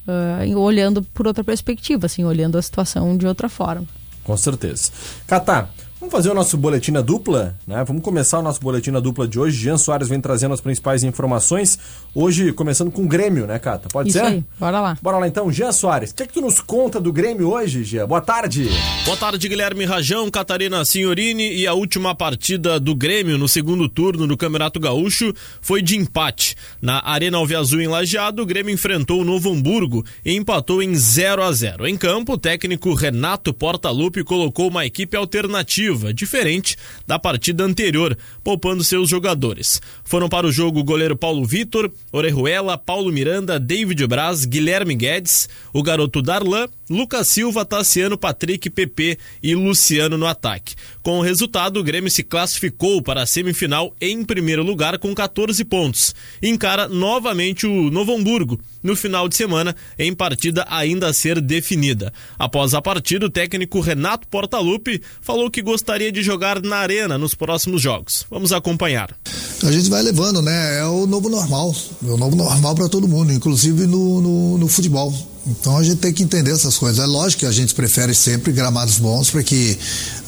uh, 0.08 0.58
olhando 0.58 1.02
por 1.02 1.26
outra 1.26 1.44
perspectiva, 1.44 2.06
assim, 2.06 2.24
olhando 2.24 2.58
a 2.58 2.62
situação 2.62 3.16
de 3.16 3.26
outra 3.26 3.48
forma. 3.48 3.86
Com 4.24 4.36
certeza. 4.36 4.90
Catar, 5.26 5.70
Vamos 6.00 6.12
fazer 6.12 6.30
o 6.30 6.34
nosso 6.34 6.56
boletim 6.56 6.92
na 6.92 7.00
dupla, 7.00 7.56
né? 7.66 7.82
Vamos 7.84 8.04
começar 8.04 8.38
o 8.38 8.42
nosso 8.42 8.60
boletim 8.60 8.92
na 8.92 9.00
dupla 9.00 9.26
de 9.26 9.36
hoje. 9.36 9.56
Jean 9.60 9.76
Soares 9.76 10.08
vem 10.08 10.20
trazendo 10.20 10.54
as 10.54 10.60
principais 10.60 11.02
informações. 11.02 11.76
Hoje, 12.14 12.52
começando 12.52 12.88
com 12.88 13.02
o 13.02 13.08
Grêmio, 13.08 13.48
né, 13.48 13.58
Cata? 13.58 13.88
Pode 13.88 14.10
Isso 14.10 14.18
ser? 14.18 14.24
Aí. 14.24 14.44
Bora 14.60 14.80
lá. 14.80 14.96
Bora 15.02 15.18
lá 15.18 15.26
então. 15.26 15.50
Jean 15.50 15.72
Soares, 15.72 16.12
o 16.12 16.14
que 16.14 16.22
é 16.22 16.26
que 16.28 16.32
tu 16.34 16.40
nos 16.40 16.60
conta 16.60 17.00
do 17.00 17.12
Grêmio 17.12 17.50
hoje, 17.50 17.82
Jean? 17.82 18.06
Boa 18.06 18.20
tarde. 18.20 18.68
Boa 19.04 19.16
tarde, 19.16 19.48
Guilherme 19.48 19.84
Rajão, 19.84 20.30
Catarina 20.30 20.84
Signorini 20.84 21.52
e 21.52 21.66
a 21.66 21.74
última 21.74 22.14
partida 22.14 22.78
do 22.78 22.94
Grêmio 22.94 23.36
no 23.36 23.48
segundo 23.48 23.88
turno 23.88 24.24
do 24.24 24.36
Campeonato 24.36 24.78
Gaúcho 24.78 25.34
foi 25.60 25.82
de 25.82 25.96
empate. 25.96 26.54
Na 26.80 27.04
Arena 27.04 27.38
Alviazul 27.38 27.80
em 27.80 27.88
Lajeado, 27.88 28.42
o 28.42 28.46
Grêmio 28.46 28.72
enfrentou 28.72 29.20
o 29.20 29.24
Novo 29.24 29.50
Hamburgo 29.50 30.04
e 30.24 30.32
empatou 30.36 30.80
em 30.80 30.94
0 30.94 31.42
a 31.42 31.50
0 31.50 31.88
Em 31.88 31.96
campo, 31.96 32.34
o 32.34 32.38
técnico 32.38 32.94
Renato 32.94 33.52
Portaluppi 33.52 34.22
colocou 34.22 34.68
uma 34.68 34.86
equipe 34.86 35.16
alternativa, 35.16 35.88
diferente 36.12 36.76
da 37.07 37.18
partida 37.18 37.64
anterior, 37.64 38.16
poupando 38.42 38.85
seus 38.85 39.09
jogadores. 39.09 39.80
Foram 40.04 40.28
para 40.28 40.47
o 40.47 40.52
jogo 40.52 40.80
o 40.80 40.85
goleiro 40.85 41.16
Paulo 41.16 41.45
Vitor, 41.45 41.90
Orejuela, 42.12 42.76
Paulo 42.76 43.12
Miranda, 43.12 43.59
David 43.59 44.07
Braz, 44.07 44.45
Guilherme 44.45 44.95
Guedes, 44.95 45.49
o 45.73 45.83
garoto 45.83 46.23
Darlan, 46.23 46.68
Lucas 46.88 47.28
Silva, 47.28 47.64
Tassiano, 47.64 48.16
Patrick, 48.16 48.71
PP 48.71 49.18
e 49.42 49.54
Luciano 49.54 50.16
no 50.16 50.26
ataque. 50.26 50.75
Com 51.02 51.18
o 51.18 51.23
resultado, 51.23 51.80
o 51.80 51.85
Grêmio 51.85 52.11
se 52.11 52.23
classificou 52.23 53.02
para 53.02 53.23
a 53.23 53.26
semifinal 53.26 53.95
em 54.00 54.25
primeiro 54.25 54.62
lugar 54.62 54.99
com 54.99 55.14
14 55.14 55.64
pontos. 55.64 56.14
Encara 56.42 56.88
novamente 56.88 57.66
o 57.66 57.90
Novo 57.90 58.14
Hamburgo 58.14 58.59
no 58.83 58.97
final 58.97 59.28
de 59.28 59.37
semana 59.37 59.75
em 59.99 60.14
partida 60.14 60.64
ainda 60.68 61.09
a 61.09 61.12
ser 61.12 61.40
definida. 61.40 62.12
Após 62.38 62.75
a 62.75 62.83
partida, 62.83 63.26
o 63.26 63.30
técnico 63.30 63.80
Renato 63.80 64.26
Portaluppi 64.28 65.02
falou 65.21 65.50
que 65.50 65.62
gostaria 65.62 66.12
de 66.12 66.23
jogar 66.23 66.62
na 66.62 66.76
arena 66.76 67.18
nos 67.18 67.35
próximos 67.35 67.83
jogos. 67.83 68.25
Vamos 68.30 68.52
acompanhar. 68.52 69.14
A 69.62 69.73
gente 69.73 69.90
vai 69.90 70.02
levando, 70.02 70.40
né? 70.40 70.78
É 70.78 70.85
o 70.85 71.07
novo 71.07 71.28
normal. 71.28 71.75
É 72.07 72.11
o 72.11 72.16
novo 72.16 72.37
normal 72.37 72.75
para 72.75 72.88
todo 72.88 73.09
mundo, 73.09 73.33
inclusive 73.33 73.87
no, 73.87 74.21
no, 74.21 74.59
no 74.59 74.68
futebol. 74.68 75.12
Então 75.48 75.78
a 75.78 75.82
gente 75.82 75.96
tem 75.96 76.12
que 76.12 76.22
entender 76.22 76.50
essas 76.50 76.76
coisas. 76.76 77.02
É 77.02 77.06
lógico 77.06 77.40
que 77.40 77.46
a 77.46 77.52
gente 77.52 77.74
prefere 77.74 78.14
sempre 78.14 78.52
gramados 78.52 78.98
bons 78.98 79.30
para 79.30 79.42
que 79.42 79.78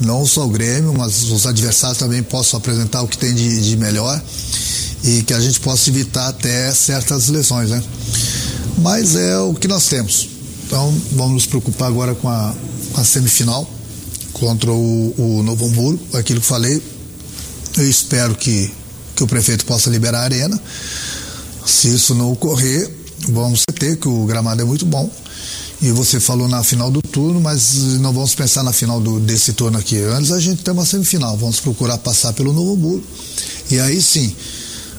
não 0.00 0.24
só 0.24 0.46
o 0.46 0.48
Grêmio, 0.48 0.94
mas 0.96 1.24
os 1.24 1.46
adversários 1.46 1.98
também 1.98 2.22
possam 2.22 2.58
apresentar 2.58 3.02
o 3.02 3.08
que 3.08 3.18
tem 3.18 3.34
de, 3.34 3.60
de 3.60 3.76
melhor 3.76 4.20
e 5.04 5.22
que 5.22 5.34
a 5.34 5.40
gente 5.40 5.60
possa 5.60 5.90
evitar 5.90 6.28
até 6.28 6.72
certas 6.72 7.28
lesões, 7.28 7.70
né? 7.70 7.82
Mas 8.78 9.14
é 9.14 9.38
o 9.38 9.54
que 9.54 9.68
nós 9.68 9.86
temos. 9.88 10.28
Então 10.66 10.94
vamos 11.12 11.32
nos 11.32 11.46
preocupar 11.46 11.88
agora 11.88 12.14
com 12.14 12.28
a, 12.28 12.54
com 12.92 13.00
a 13.00 13.04
semifinal 13.04 13.68
contra 14.32 14.72
o, 14.72 15.14
o 15.18 15.42
Novo 15.42 15.66
Hamburgo, 15.66 16.16
aquilo 16.16 16.40
que 16.40 16.46
falei. 16.46 16.82
Eu 17.76 17.88
espero 17.88 18.34
que, 18.34 18.72
que 19.14 19.22
o 19.22 19.26
prefeito 19.26 19.66
possa 19.66 19.90
liberar 19.90 20.20
a 20.20 20.24
arena. 20.24 20.60
Se 21.66 21.94
isso 21.94 22.14
não 22.14 22.32
ocorrer, 22.32 22.90
vamos 23.28 23.64
ter 23.78 23.96
que 23.96 24.08
o 24.08 24.24
gramado 24.24 24.62
é 24.62 24.64
muito 24.64 24.86
bom. 24.86 25.10
E 25.82 25.90
você 25.92 26.20
falou 26.20 26.46
na 26.46 26.62
final 26.62 26.90
do 26.90 27.00
turno, 27.00 27.40
mas 27.40 27.74
não 28.00 28.12
vamos 28.12 28.34
pensar 28.34 28.62
na 28.62 28.72
final 28.72 29.00
do, 29.00 29.18
desse 29.18 29.54
turno 29.54 29.78
aqui. 29.78 29.96
Antes 29.96 30.30
a 30.30 30.38
gente 30.38 30.62
tem 30.62 30.74
uma 30.74 30.84
semifinal, 30.84 31.36
vamos 31.36 31.58
procurar 31.58 31.96
passar 31.98 32.32
pelo 32.34 32.52
Novo 32.52 32.74
Hamburgo. 32.74 33.04
E 33.70 33.80
aí 33.80 34.02
sim, 34.02 34.34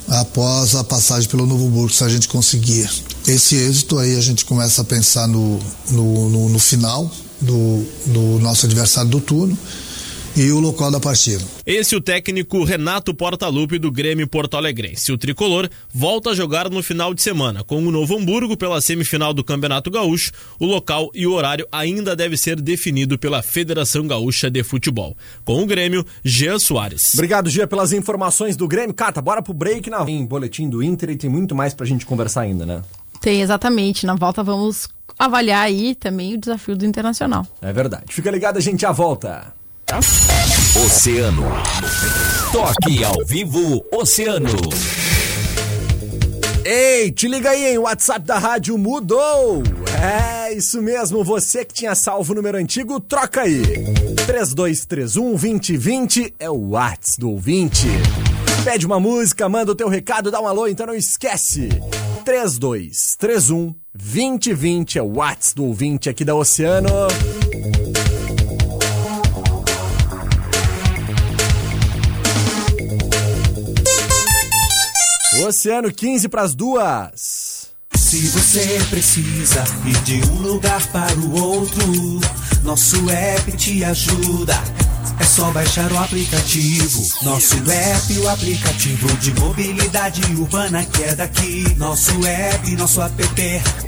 após 0.08 0.76
a 0.76 0.84
passagem 0.84 1.30
pelo 1.30 1.46
Novo 1.46 1.68
Hamburgo, 1.68 1.94
se 1.94 2.04
a 2.04 2.10
gente 2.10 2.28
conseguir 2.28 2.90
esse 3.28 3.56
êxito, 3.56 4.00
aí 4.00 4.16
a 4.16 4.22
gente 4.22 4.44
começa 4.44 4.82
a 4.82 4.86
pensar 4.86 5.28
no, 5.28 5.60
no, 5.92 6.30
no, 6.30 6.50
no 6.50 6.60
final 6.60 7.12
do, 7.40 7.86
do 8.08 8.40
nosso 8.40 8.66
adversário 8.66 9.12
do 9.12 9.20
turno 9.20 9.58
e 10.36 10.52
o 10.52 10.60
local 10.60 10.90
da 10.90 11.00
partida. 11.00 11.44
Esse 11.66 11.94
é 11.94 11.98
o 11.98 12.02
técnico 12.02 12.64
Renato 12.64 13.14
Portaluppi 13.14 13.78
do 13.78 13.92
Grêmio 13.92 14.28
Porto 14.28 14.56
Alegrense. 14.56 15.12
O 15.12 15.18
tricolor 15.18 15.70
volta 15.94 16.30
a 16.30 16.36
jogar 16.36 16.70
no 16.70 16.82
final 16.82 17.14
de 17.14 17.22
semana 17.22 17.64
com 17.64 17.84
o 17.84 17.92
Novo 17.92 18.18
Hamburgo 18.18 18.56
pela 18.56 18.82
semifinal 18.82 19.34
do 19.34 19.44
Campeonato 19.44 19.92
Gaúcho. 19.92 20.32
O 20.60 20.66
local 20.66 21.12
e 21.14 21.28
o 21.28 21.34
horário 21.34 21.68
ainda 21.72 22.16
deve 22.16 22.38
ser 22.38 22.62
definido 22.62 23.20
pela 23.20 23.42
Federação 23.42 24.08
Gaúcha 24.08 24.50
de 24.50 24.64
Futebol. 24.64 25.18
Com 25.44 25.62
o 25.62 25.66
Grêmio, 25.66 26.06
Jean 26.24 26.60
Soares. 26.60 27.14
Obrigado, 27.14 27.50
Jean, 27.50 27.68
pelas 27.68 27.92
informações 27.92 28.56
do 28.56 28.68
Grêmio. 28.68 28.94
Cata, 28.94 29.22
bora 29.22 29.42
pro 29.42 29.54
break 29.54 29.90
na 29.90 30.02
em 30.10 30.26
boletim 30.26 30.70
do 30.70 30.82
Inter 30.82 31.12
e 31.12 31.18
tem 31.18 31.30
muito 31.30 31.54
mais 31.54 31.74
pra 31.74 31.86
gente 31.86 32.06
conversar 32.06 32.42
ainda, 32.42 32.66
né? 32.66 32.82
Tem, 33.20 33.42
exatamente. 33.42 34.06
Na 34.06 34.16
volta 34.16 34.44
vamos 34.44 34.88
avaliar 35.20 35.64
aí 35.64 35.94
também 35.94 36.34
o 36.34 36.38
desafio 36.38 36.76
do 36.76 36.86
Internacional. 36.86 37.46
É 37.62 37.72
verdade. 37.72 38.06
Fica 38.08 38.32
ligado, 38.32 38.58
a 38.58 38.62
gente 38.62 38.82
já 38.82 38.92
volta. 38.92 39.54
Oceano. 40.86 41.44
Toque 42.54 43.04
ao 43.04 43.26
vivo 43.26 43.86
Oceano. 43.92 44.48
Ei, 46.64 47.12
te 47.12 47.28
liga 47.28 47.50
aí, 47.50 47.72
hein? 47.72 47.78
O 47.78 47.82
WhatsApp 47.82 48.26
da 48.26 48.38
rádio 48.38 48.78
mudou. 48.78 49.62
É 50.02 50.54
isso 50.54 50.82
mesmo, 50.82 51.26
você 51.26 51.66
que 51.66 51.74
tinha 51.74 51.94
salvo 51.94 52.32
o 52.32 52.36
número 52.38 52.58
antigo, 52.58 53.02
troca 53.02 53.42
aí. 53.42 53.62
3231 54.26 55.32
2020 55.32 56.36
é 56.40 56.50
o 56.50 56.70
WhatsApp 56.70 57.20
do 57.20 57.32
ouvinte. 57.32 57.88
Pede 58.64 58.86
uma 58.86 59.00
música, 59.00 59.50
manda 59.50 59.74
o 59.74 59.76
teu 59.76 59.90
recado, 59.90 60.32
dá 60.32 60.40
um 60.40 60.48
alô, 60.48 60.68
então 60.68 60.88
não 60.88 60.96
esquece. 60.96 61.68
3231 62.24 63.76
2020 63.94 65.00
é 65.00 65.02
o 65.02 65.18
WhatsApp 65.18 65.56
do 65.56 65.66
ouvinte 65.66 66.10
aqui 66.10 66.24
da 66.24 66.34
Oceano. 66.34 66.88
Oceano 75.52 75.92
15 75.92 76.30
para 76.30 76.44
as 76.44 76.56
duas. 76.56 77.68
Se 77.94 78.20
você 78.30 78.80
precisa 78.90 79.62
ir 79.86 80.02
de 80.04 80.22
um 80.32 80.36
lugar 80.36 80.82
para 80.94 81.14
o 81.20 81.42
outro, 81.42 82.22
nosso 82.64 83.10
app 83.10 83.52
te 83.58 83.84
ajuda 83.84 84.58
É 85.20 85.24
só 85.26 85.52
baixar 85.52 85.92
o 85.92 85.98
aplicativo. 85.98 87.06
Nosso 87.24 87.56
app, 87.70 88.18
o 88.20 88.30
aplicativo 88.30 89.18
de 89.18 89.34
mobilidade 89.42 90.22
urbana 90.36 90.86
que 90.86 91.04
é 91.04 91.16
daqui. 91.16 91.76
Nosso 91.76 92.26
app, 92.26 92.72
nosso 92.78 93.02
app, 93.02 93.22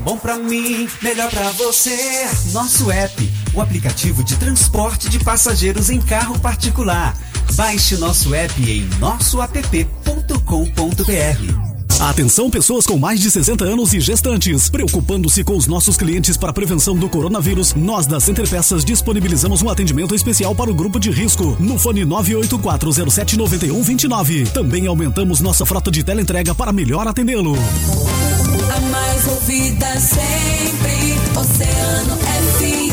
bom 0.02 0.18
pra 0.18 0.38
mim, 0.38 0.90
melhor 1.02 1.30
pra 1.30 1.50
você. 1.52 2.28
Nosso 2.52 2.92
app, 2.92 3.34
o 3.54 3.62
aplicativo 3.62 4.22
de 4.22 4.36
transporte 4.36 5.08
de 5.08 5.18
passageiros 5.24 5.90
em 5.90 6.02
carro 6.02 6.38
particular. 6.40 7.16
Baixe 7.56 7.98
nosso 7.98 8.34
app 8.34 8.70
em 8.70 8.84
nossoapp.com.br. 9.00 11.74
Atenção 12.00 12.50
pessoas 12.50 12.88
com 12.88 12.98
mais 12.98 13.20
de 13.20 13.30
60 13.30 13.64
anos 13.64 13.94
e 13.94 14.00
gestantes. 14.00 14.68
Preocupando-se 14.70 15.44
com 15.44 15.56
os 15.56 15.68
nossos 15.68 15.96
clientes 15.96 16.36
para 16.36 16.50
a 16.50 16.54
prevenção 16.54 16.96
do 16.96 17.08
coronavírus, 17.08 17.76
nós 17.76 18.08
da 18.08 18.20
Center 18.20 18.50
Peças 18.50 18.84
disponibilizamos 18.84 19.62
um 19.62 19.70
atendimento 19.70 20.16
especial 20.16 20.56
para 20.56 20.72
o 20.72 20.74
grupo 20.74 21.00
de 21.00 21.12
risco 21.12 21.56
no 21.60 21.78
fone 21.78 22.04
984079129. 22.06 24.48
Também 24.50 24.88
aumentamos 24.88 25.40
nossa 25.40 25.64
frota 25.66 25.92
de 25.92 26.04
teleentrega 26.04 26.56
para 26.56 26.74
melhor 26.74 27.08
atendê-lo. 27.08 27.56
A 27.56 28.80
mais 28.90 29.28
ouvida 29.28 30.00
sempre, 30.00 31.14
Oceano 31.40 32.18
FM. 32.18 32.93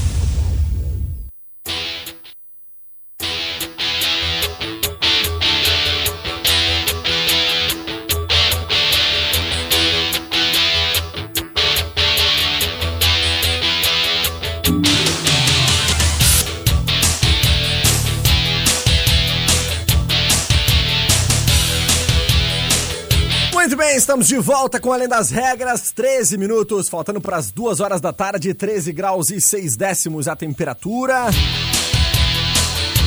Estamos 24.11 24.27
de 24.27 24.39
volta 24.39 24.77
com 24.77 24.91
Além 24.91 25.07
das 25.07 25.31
Regras, 25.31 25.93
13 25.93 26.37
minutos, 26.37 26.89
faltando 26.89 27.21
para 27.21 27.37
as 27.37 27.49
2 27.49 27.79
horas 27.79 28.01
da 28.01 28.11
tarde, 28.11 28.53
13 28.53 28.91
graus 28.91 29.29
e 29.29 29.39
6 29.39 29.77
décimos 29.77 30.27
a 30.27 30.35
temperatura. 30.35 31.27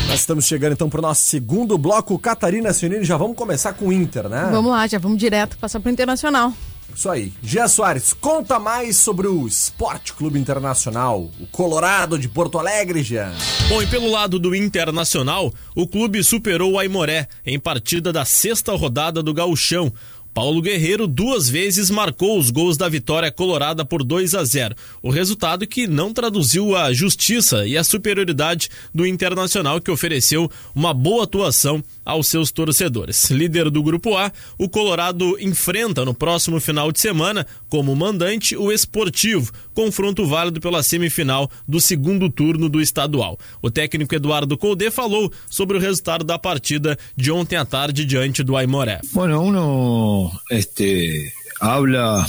Nós 0.08 0.20
estamos 0.20 0.46
chegando 0.46 0.73
então 0.73 0.88
para 0.88 1.00
o 1.00 1.02
nosso 1.02 1.20
segundo 1.20 1.76
bloco, 1.76 2.18
Catarina 2.18 2.73
Sionini, 2.73 3.04
já 3.04 3.18
vamos 3.18 3.37
começar 3.37 3.75
com 3.75 3.88
o 3.88 3.92
Inter, 3.92 4.30
né? 4.30 4.49
Vamos 4.50 4.70
lá, 4.70 4.87
já 4.87 4.99
vamos 4.99 5.18
direto 5.18 5.58
passar 5.58 5.78
pro 5.78 5.90
Internacional. 5.90 6.54
Isso 6.94 7.11
aí. 7.11 7.34
Gia 7.42 7.68
Soares, 7.68 8.14
conta 8.14 8.58
mais 8.58 8.96
sobre 8.96 9.26
o 9.26 9.46
Esporte 9.46 10.14
Clube 10.14 10.38
Internacional, 10.38 11.28
o 11.38 11.46
Colorado 11.49 12.18
de 12.18 12.30
Porto 12.30 12.58
Alegre, 12.58 13.02
Gia. 13.02 13.30
Bom, 13.68 13.82
e 13.82 13.87
pelo 13.87 14.11
lado 14.11 14.38
do 14.38 14.54
Internacional, 14.54 15.52
o 15.75 15.87
clube 15.87 16.25
superou 16.25 16.73
o 16.73 16.78
Aimoré 16.78 17.28
em 17.44 17.58
partida 17.58 18.11
da 18.11 18.25
sexta 18.25 18.73
rodada 18.75 19.23
do 19.23 19.34
Gauchão. 19.34 19.92
Paulo 20.34 20.60
Guerreiro 20.60 21.06
duas 21.06 21.48
vezes 21.48 21.90
marcou 21.90 22.36
os 22.36 22.50
gols 22.50 22.76
da 22.76 22.88
vitória 22.88 23.30
colorada 23.30 23.84
por 23.84 24.02
2 24.02 24.34
a 24.34 24.44
0. 24.44 24.74
O 25.00 25.08
resultado 25.08 25.64
que 25.64 25.86
não 25.86 26.12
traduziu 26.12 26.76
a 26.76 26.92
justiça 26.92 27.64
e 27.64 27.78
a 27.78 27.84
superioridade 27.84 28.68
do 28.92 29.06
Internacional 29.06 29.80
que 29.80 29.92
ofereceu 29.92 30.50
uma 30.74 30.92
boa 30.92 31.22
atuação 31.22 31.82
aos 32.04 32.26
seus 32.26 32.50
torcedores. 32.50 33.30
Líder 33.30 33.70
do 33.70 33.80
grupo 33.80 34.16
A, 34.16 34.32
o 34.58 34.68
Colorado 34.68 35.38
enfrenta 35.40 36.04
no 36.04 36.12
próximo 36.12 36.60
final 36.60 36.90
de 36.90 37.00
semana 37.00 37.46
como 37.68 37.94
mandante 37.94 38.56
o 38.56 38.72
Esportivo, 38.72 39.52
confronto 39.72 40.26
válido 40.26 40.60
pela 40.60 40.82
semifinal 40.82 41.48
do 41.66 41.80
segundo 41.80 42.28
turno 42.28 42.68
do 42.68 42.80
estadual. 42.80 43.38
O 43.62 43.70
técnico 43.70 44.14
Eduardo 44.14 44.58
Colde 44.58 44.90
falou 44.90 45.32
sobre 45.48 45.76
o 45.76 45.80
resultado 45.80 46.24
da 46.24 46.38
partida 46.38 46.98
de 47.16 47.30
ontem 47.30 47.56
à 47.56 47.64
tarde 47.64 48.04
diante 48.04 48.42
do 48.42 48.56
Aimoré. 48.56 49.00
Bueno, 49.12 49.40
uno 49.40 50.24
este, 50.50 51.33
habla 51.61 52.26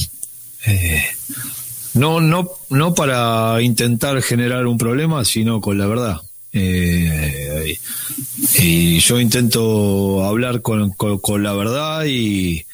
eh, 0.65 1.03
no, 1.93 2.19
no, 2.19 2.49
no 2.69 2.93
para 2.93 3.61
intentar 3.61 4.21
generar 4.21 4.67
un 4.67 4.77
problema, 4.77 5.23
sino 5.23 5.61
con 5.61 5.77
la 5.77 5.87
verdad. 5.87 6.21
Eh, 6.51 7.77
y 8.59 8.99
yo 8.99 9.19
intento 9.19 10.25
hablar 10.25 10.61
con, 10.61 10.91
con, 10.91 11.43
la 11.43 11.53
verdad 11.53 12.05
y, 12.05 12.65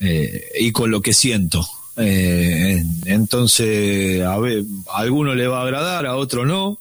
eh, 0.00 0.44
y 0.60 0.72
con 0.72 0.90
lo 0.90 1.00
que 1.00 1.12
siento. 1.12 1.66
Entonces, 1.96 4.22
a, 4.22 4.38
ver, 4.38 4.62
a 4.92 4.98
alguno 4.98 5.34
le 5.34 5.48
va 5.48 5.60
a 5.60 5.64
agradar, 5.64 6.06
a 6.06 6.16
otro 6.16 6.46
no, 6.46 6.78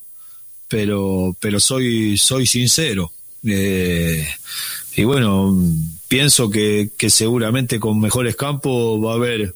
pero, 0.67 1.35
pero 1.39 1.59
soy, 1.59 2.17
soy 2.17 2.45
sincero. 2.45 3.11
Y 3.43 5.03
bueno, 5.03 5.55
pienso 6.07 6.49
que, 6.49 6.89
que 6.97 7.09
seguramente 7.09 7.79
con 7.79 7.99
mejores 7.99 8.35
campos 8.35 9.03
va 9.03 9.11
a 9.11 9.15
haber 9.15 9.53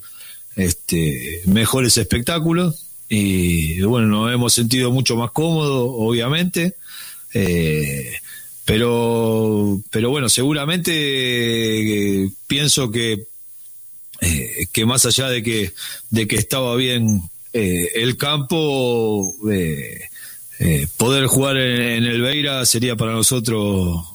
este, 0.56 1.42
mejores 1.46 1.98
espectáculos 1.98 2.86
y 3.10 3.82
bueno, 3.82 4.08
nos 4.08 4.34
hemos 4.34 4.54
sentido 4.54 4.92
mucho 4.92 5.18
más 5.18 5.32
cómodos, 5.32 5.90
obviamente, 5.98 6.76
eh, 7.34 8.14
pero, 8.64 9.82
pero 9.90 10.10
bueno, 10.10 10.30
seguramente 10.30 10.92
eh, 12.24 12.30
pienso 12.48 12.90
que, 12.90 13.26
eh, 14.22 14.68
que 14.72 14.86
más 14.86 15.06
allá 15.06 15.28
de 15.28 15.44
que, 15.44 15.74
de 16.10 16.28
que 16.28 16.38
estaba 16.38 16.76
bien 16.78 17.22
eh, 17.52 17.90
el 17.96 18.16
campo, 18.16 19.36
poder 20.96 21.26
jugar 21.26 21.58
en, 21.58 21.82
en, 21.82 22.04
el 22.06 22.22
Beira 22.22 22.66
sería 22.66 22.96
para 22.96 23.12
nosotros 23.12 24.06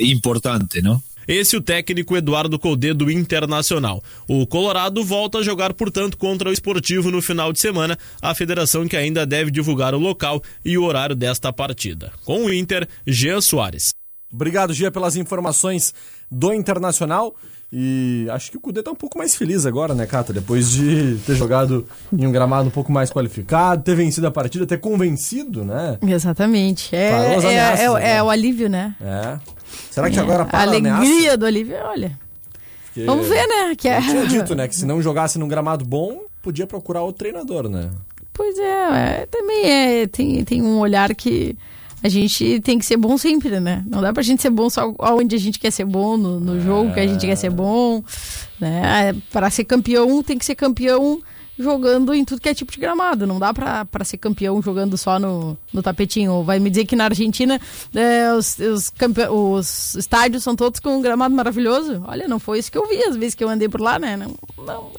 importante, 0.00 0.82
¿no? 0.82 1.04
Esse 1.26 1.56
o 1.56 1.60
técnico 1.60 2.16
Eduardo 2.16 2.58
Colde 2.58 2.92
do 2.92 3.10
Internacional. 3.10 4.02
O 4.28 4.46
Colorado 4.46 5.04
volta 5.04 5.38
a 5.38 5.42
jogar, 5.42 5.72
portanto, 5.74 6.16
contra 6.16 6.50
o 6.50 6.52
Esportivo 6.52 7.10
no 7.10 7.22
final 7.22 7.52
de 7.52 7.60
semana, 7.60 7.98
a 8.20 8.34
federação 8.34 8.86
que 8.86 8.96
ainda 8.96 9.24
deve 9.26 9.50
divulgar 9.50 9.94
o 9.94 9.98
local 9.98 10.42
e 10.64 10.76
o 10.76 10.84
horário 10.84 11.14
desta 11.14 11.52
partida. 11.52 12.12
Com 12.24 12.44
o 12.44 12.52
Inter, 12.52 12.88
Jean 13.06 13.40
Soares. 13.40 13.90
Obrigado, 14.32 14.72
Gia, 14.72 14.90
pelas 14.90 15.16
informações 15.16 15.94
do 16.30 16.52
Internacional. 16.52 17.34
E 17.74 18.26
acho 18.30 18.50
que 18.50 18.58
o 18.58 18.60
Cudê 18.60 18.82
tá 18.82 18.90
um 18.90 18.94
pouco 18.94 19.16
mais 19.16 19.34
feliz 19.34 19.64
agora, 19.64 19.94
né, 19.94 20.04
Cata? 20.04 20.30
Depois 20.30 20.70
de 20.70 21.16
ter 21.24 21.34
jogado 21.34 21.86
em 22.12 22.26
um 22.26 22.30
gramado 22.30 22.68
um 22.68 22.70
pouco 22.70 22.92
mais 22.92 23.10
qualificado, 23.10 23.82
ter 23.82 23.94
vencido 23.94 24.26
a 24.26 24.30
partida, 24.30 24.66
ter 24.66 24.78
convencido, 24.78 25.64
né? 25.64 25.96
Exatamente. 26.06 26.94
É, 26.94 27.08
é, 27.08 27.78
é, 27.80 28.16
é, 28.16 28.22
o 28.22 28.28
alívio, 28.28 28.68
né? 28.68 28.94
É. 29.00 29.38
Será 29.90 30.10
que 30.10 30.18
agora 30.18 30.44
para 30.44 30.58
a 30.58 30.62
alegria 30.62 31.36
do 31.36 31.46
alívio, 31.46 31.76
olha. 31.84 32.18
Porque 32.86 33.04
Vamos 33.04 33.26
ver, 33.26 33.46
né? 33.46 33.74
Que 33.76 33.88
é... 33.88 33.98
Eu 33.98 34.02
tinha 34.02 34.26
dito, 34.40 34.54
né, 34.54 34.68
que 34.68 34.76
se 34.76 34.84
não 34.84 35.00
jogasse 35.00 35.38
num 35.38 35.48
gramado 35.48 35.84
bom, 35.84 36.22
podia 36.42 36.66
procurar 36.66 37.02
outro 37.02 37.20
treinador, 37.20 37.68
né? 37.68 37.90
Pois 38.32 38.58
é, 38.58 39.22
é 39.22 39.26
também 39.30 39.70
é, 39.70 40.06
tem, 40.06 40.44
tem 40.44 40.62
um 40.62 40.78
olhar 40.78 41.14
que 41.14 41.56
a 42.02 42.08
gente 42.08 42.60
tem 42.60 42.78
que 42.78 42.84
ser 42.84 42.96
bom 42.96 43.16
sempre, 43.16 43.60
né? 43.60 43.84
Não 43.86 44.00
dá 44.00 44.12
pra 44.12 44.22
gente 44.22 44.42
ser 44.42 44.50
bom 44.50 44.68
só 44.68 44.92
onde 44.98 45.36
a 45.36 45.38
gente 45.38 45.58
quer 45.58 45.70
ser 45.70 45.84
bom, 45.84 46.16
no, 46.16 46.40
no 46.40 46.60
jogo 46.60 46.92
que 46.92 47.00
a 47.00 47.06
gente 47.06 47.24
quer 47.24 47.36
ser 47.36 47.50
bom, 47.50 48.02
né? 48.60 49.14
Para 49.30 49.48
ser 49.50 49.64
campeão, 49.64 50.22
tem 50.22 50.36
que 50.36 50.44
ser 50.44 50.54
campeão 50.54 51.20
jogando 51.58 52.14
em 52.14 52.24
tudo 52.24 52.40
que 52.40 52.48
é 52.48 52.54
tipo 52.54 52.72
de 52.72 52.78
gramado. 52.78 53.26
Não 53.26 53.38
dá 53.38 53.52
pra 53.52 54.04
ser 54.04 54.18
campeão 54.18 54.60
jogando 54.62 54.96
só 54.96 55.18
no, 55.18 55.56
no 55.72 55.82
tapetinho. 55.82 56.42
Vai 56.42 56.58
me 56.58 56.70
dizer 56.70 56.86
que 56.86 56.96
na 56.96 57.04
Argentina 57.04 57.60
é, 57.94 58.32
os, 58.34 58.58
os, 58.58 58.90
campe... 58.90 59.26
os 59.28 59.94
estádios 59.94 60.42
são 60.42 60.56
todos 60.56 60.80
com 60.80 60.96
um 60.96 61.02
gramado 61.02 61.34
maravilhoso? 61.34 62.02
Olha, 62.06 62.26
não 62.26 62.38
foi 62.38 62.58
isso 62.58 62.70
que 62.70 62.78
eu 62.78 62.88
vi 62.88 63.02
as 63.04 63.16
vezes 63.16 63.34
que 63.34 63.44
eu 63.44 63.48
andei 63.48 63.68
por 63.68 63.80
lá, 63.80 63.98
né? 63.98 64.16
Não, 64.16 64.34
não, 64.64 64.90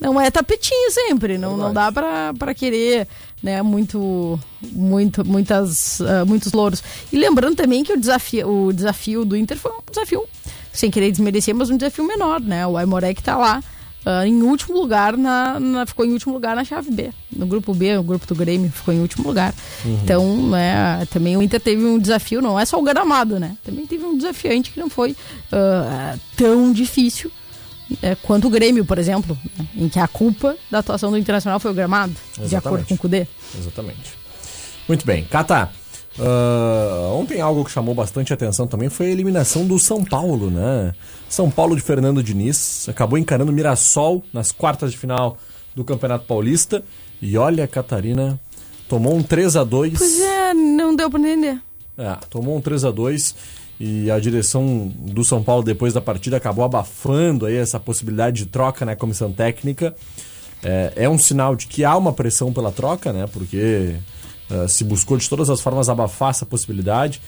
não 0.00 0.20
é 0.20 0.30
tapetinho 0.30 0.90
sempre. 0.90 1.38
Não, 1.38 1.56
não 1.56 1.72
dá 1.72 1.90
pra, 1.90 2.34
pra 2.34 2.54
querer 2.54 3.08
né, 3.42 3.60
muito, 3.62 4.38
muito, 4.60 5.24
muitas, 5.24 6.00
uh, 6.00 6.26
muitos 6.26 6.52
louros. 6.52 6.82
E 7.12 7.16
lembrando 7.16 7.56
também 7.56 7.82
que 7.82 7.92
o 7.92 7.98
desafio, 7.98 8.48
o 8.48 8.72
desafio 8.72 9.24
do 9.24 9.36
Inter 9.36 9.58
foi 9.58 9.72
um 9.72 9.80
desafio, 9.90 10.24
sem 10.72 10.90
querer 10.90 11.10
desmerecer, 11.10 11.54
mas 11.54 11.70
um 11.70 11.76
desafio 11.76 12.06
menor, 12.06 12.40
né? 12.40 12.66
O 12.66 12.76
Aimoré 12.76 13.12
que 13.14 13.22
tá 13.22 13.36
lá 13.36 13.62
Uh, 14.04 14.26
em 14.26 14.42
último 14.42 14.76
lugar 14.76 15.16
na, 15.16 15.60
na, 15.60 15.86
ficou 15.86 16.04
em 16.04 16.12
último 16.12 16.34
lugar 16.34 16.56
na 16.56 16.64
chave 16.64 16.90
B 16.90 17.10
no 17.36 17.46
grupo 17.46 17.72
B 17.72 17.96
o 17.96 18.02
grupo 18.02 18.26
do 18.26 18.34
Grêmio 18.34 18.68
ficou 18.68 18.92
em 18.92 19.00
último 19.00 19.28
lugar 19.28 19.54
uhum. 19.84 20.00
então 20.02 20.36
né, 20.48 21.06
também 21.08 21.36
o 21.36 21.42
Inter 21.42 21.60
teve 21.60 21.84
um 21.84 22.00
desafio 22.00 22.42
não 22.42 22.58
é 22.58 22.64
só 22.64 22.80
o 22.80 22.82
gramado 22.82 23.38
né 23.38 23.56
também 23.62 23.86
teve 23.86 24.04
um 24.04 24.16
desafiante 24.16 24.72
que 24.72 24.80
não 24.80 24.90
foi 24.90 25.12
uh, 25.12 26.18
tão 26.36 26.72
difícil 26.72 27.30
uh, 27.92 28.16
quanto 28.22 28.48
o 28.48 28.50
Grêmio 28.50 28.84
por 28.84 28.98
exemplo 28.98 29.38
né, 29.56 29.68
em 29.76 29.88
que 29.88 30.00
a 30.00 30.08
culpa 30.08 30.56
da 30.68 30.80
atuação 30.80 31.12
do 31.12 31.16
Internacional 31.16 31.60
foi 31.60 31.70
o 31.70 31.74
gramado 31.74 32.12
Exatamente. 32.32 32.50
de 32.50 32.56
acordo 32.56 32.86
com 32.86 32.94
o 32.94 32.98
Cudê 32.98 33.28
exatamente 33.56 34.18
muito 34.88 35.06
bem 35.06 35.22
Cata 35.22 35.70
Uh, 36.18 37.14
ontem 37.14 37.40
algo 37.40 37.64
que 37.64 37.70
chamou 37.70 37.94
bastante 37.94 38.32
atenção 38.34 38.66
também 38.66 38.90
foi 38.90 39.06
a 39.06 39.10
eliminação 39.10 39.66
do 39.66 39.78
São 39.78 40.04
Paulo, 40.04 40.50
né? 40.50 40.92
São 41.32 41.50
Paulo 41.50 41.74
de 41.74 41.80
Fernando 41.80 42.22
Diniz 42.22 42.86
acabou 42.90 43.18
encarando 43.18 43.50
Mirassol 43.50 44.22
nas 44.34 44.52
quartas 44.52 44.92
de 44.92 44.98
final 44.98 45.38
do 45.74 45.82
Campeonato 45.82 46.26
Paulista. 46.26 46.84
E 47.22 47.38
olha, 47.38 47.64
a 47.64 47.66
Catarina 47.66 48.38
tomou 48.86 49.16
um 49.16 49.22
3 49.22 49.56
a 49.56 49.64
2 49.64 49.96
Pois 49.96 50.20
é, 50.20 50.52
não 50.52 50.94
deu 50.94 51.08
pra 51.08 51.18
entender. 51.18 51.58
É, 51.96 52.18
tomou 52.28 52.54
um 52.54 52.60
3 52.60 52.84
a 52.84 52.90
2 52.90 53.34
e 53.80 54.10
a 54.10 54.20
direção 54.20 54.92
do 54.94 55.24
São 55.24 55.42
Paulo 55.42 55.62
depois 55.62 55.94
da 55.94 56.02
partida 56.02 56.36
acabou 56.36 56.66
abafando 56.66 57.46
aí 57.46 57.56
essa 57.56 57.80
possibilidade 57.80 58.44
de 58.44 58.46
troca 58.50 58.84
na 58.84 58.94
comissão 58.94 59.32
técnica. 59.32 59.96
É, 60.62 60.92
é 60.96 61.08
um 61.08 61.16
sinal 61.16 61.56
de 61.56 61.66
que 61.66 61.82
há 61.82 61.96
uma 61.96 62.12
pressão 62.12 62.52
pela 62.52 62.70
troca, 62.70 63.10
né? 63.10 63.26
Porque 63.26 63.96
eh, 64.50 64.68
se 64.68 64.84
buscou 64.84 65.16
de 65.16 65.26
todas 65.30 65.48
as 65.48 65.62
formas 65.62 65.88
abafar 65.88 66.28
essa 66.28 66.44
possibilidade. 66.44 67.22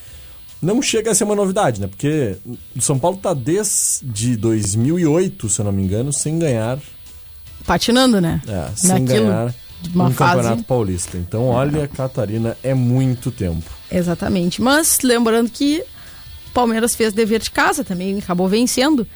Não 0.63 0.81
chega 0.81 1.11
a 1.11 1.15
ser 1.15 1.25
uma 1.25 1.35
novidade, 1.35 1.81
né? 1.81 1.87
Porque 1.87 2.37
o 2.75 2.81
São 2.81 2.99
Paulo 2.99 3.19
tá 3.19 3.35
desde 3.35 4.37
2008, 4.37 5.49
se 5.49 5.61
eu 5.61 5.65
não 5.67 5.73
me 5.73 5.83
engano, 5.83 6.13
sem 6.13 6.39
ganhar, 6.39 6.79
Patinando, 7.67 8.21
né? 8.21 8.43
é, 8.47 8.71
sem 8.77 8.91
Naquilo, 8.91 9.27
ganhar 9.27 9.55
um 9.95 10.11
fase. 10.11 10.37
campeonato 10.37 10.65
paulista. 10.65 11.17
Então, 11.17 11.49
olha, 11.49 11.89
Catarina, 11.89 12.57
é 12.63 12.75
muito 12.75 13.31
tempo. 13.31 13.65
Exatamente. 13.91 14.61
Mas 14.61 15.01
lembrando 15.03 15.51
que 15.51 15.83
o 16.49 16.51
Palmeiras 16.53 16.95
fez 16.95 17.13
dever 17.13 17.41
de 17.41 17.51
casa 17.51 17.83
também, 17.85 18.19
acabou 18.19 18.49
vencendo. 18.49 19.07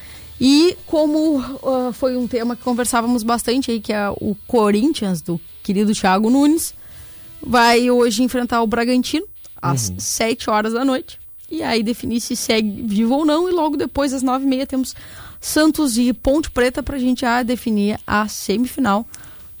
E 0.41 0.77
como 0.85 1.39
ah, 1.63 1.91
foi 1.93 2.15
um 2.15 2.27
tema 2.27 2.55
que 2.55 2.63
conversávamos 2.63 3.23
bastante 3.23 3.71
aí, 3.71 3.79
que 3.79 3.93
é 3.93 4.09
o 4.09 4.35
Corinthians, 4.47 5.21
do 5.21 5.39
querido 5.61 5.93
Thiago 5.93 6.29
Nunes, 6.29 6.73
vai 7.41 7.91
hoje 7.91 8.23
enfrentar 8.23 8.61
o 8.61 8.67
Bragantino 8.67 9.25
às 9.61 9.91
7 9.97 10.49
horas 10.49 10.73
da 10.73 10.85
noite. 10.85 11.19
E 11.51 11.63
aí 11.63 11.81
definir 11.83 12.19
se 12.21 12.35
segue 12.35 12.83
vivo 12.85 13.15
ou 13.15 13.25
não. 13.25 13.49
E 13.49 13.51
logo 13.51 13.75
depois, 13.75 14.13
às 14.13 14.23
9h30, 14.23 14.67
temos 14.67 14.95
Santos 15.41 15.97
e 15.97 16.13
Ponte 16.13 16.51
Preta 16.51 16.83
pra 16.83 16.97
gente 16.97 17.21
já 17.21 17.41
definir 17.43 17.99
a 18.05 18.27
semifinal 18.27 19.05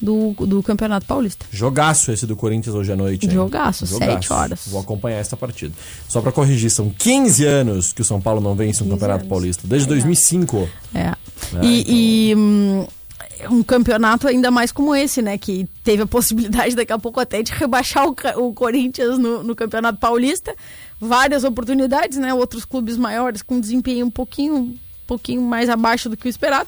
do, 0.01 0.33
do 0.45 0.63
Campeonato 0.63 1.05
Paulista. 1.05 1.45
Jogaço 1.51 2.11
esse 2.11 2.25
do 2.25 2.35
Corinthians 2.35 2.75
hoje 2.75 2.91
à 2.91 2.95
noite. 2.95 3.25
hein? 3.25 3.31
Jogaço, 3.31 3.85
sete 3.85 4.31
horas. 4.31 4.61
Vou 4.67 4.79
acompanhar 4.79 5.17
essa 5.17 5.35
partida. 5.35 5.73
Só 6.07 6.21
pra 6.21 6.31
corrigir, 6.31 6.69
são 6.69 6.89
15 6.89 7.45
anos 7.45 7.91
que 7.93 8.01
o 8.01 8.05
São 8.05 8.21
Paulo 8.21 8.39
não 8.39 8.55
vence 8.55 8.81
um 8.81 8.85
15 8.85 8.89
Campeonato 8.95 9.21
anos. 9.23 9.29
Paulista. 9.29 9.67
Desde 9.67 9.87
2005. 9.87 10.69
É. 10.93 11.13
e, 11.61 12.29
e, 12.31 12.35
hum, 12.35 12.87
um 13.49 13.63
campeonato 13.63 14.27
ainda 14.27 14.49
mais 14.51 14.71
como 14.71 14.95
esse, 14.95 15.21
né? 15.21 15.37
Que 15.37 15.67
teve 15.83 16.03
a 16.03 16.07
possibilidade 16.07 16.75
daqui 16.77 16.91
a 16.93 16.99
pouco 16.99 17.19
até 17.19 17.41
de 17.41 17.51
rebaixar 17.51 18.07
o, 18.07 18.15
o 18.37 18.53
Corinthians 18.53 19.17
no, 19.17 19.43
no 19.43 19.55
Campeonato 19.55 19.99
Paulista. 19.99 20.55
Várias 20.99 21.43
oportunidades, 21.43 22.17
né? 22.17 22.33
Outros 22.33 22.65
clubes 22.65 22.97
maiores 22.97 23.41
com 23.41 23.59
desempenho 23.59 24.05
um 24.05 24.11
pouquinho, 24.11 24.55
um 24.55 24.77
pouquinho 25.07 25.41
mais 25.41 25.69
abaixo 25.69 26.09
do 26.09 26.17
que 26.17 26.27
o 26.27 26.29
esperado. 26.29 26.67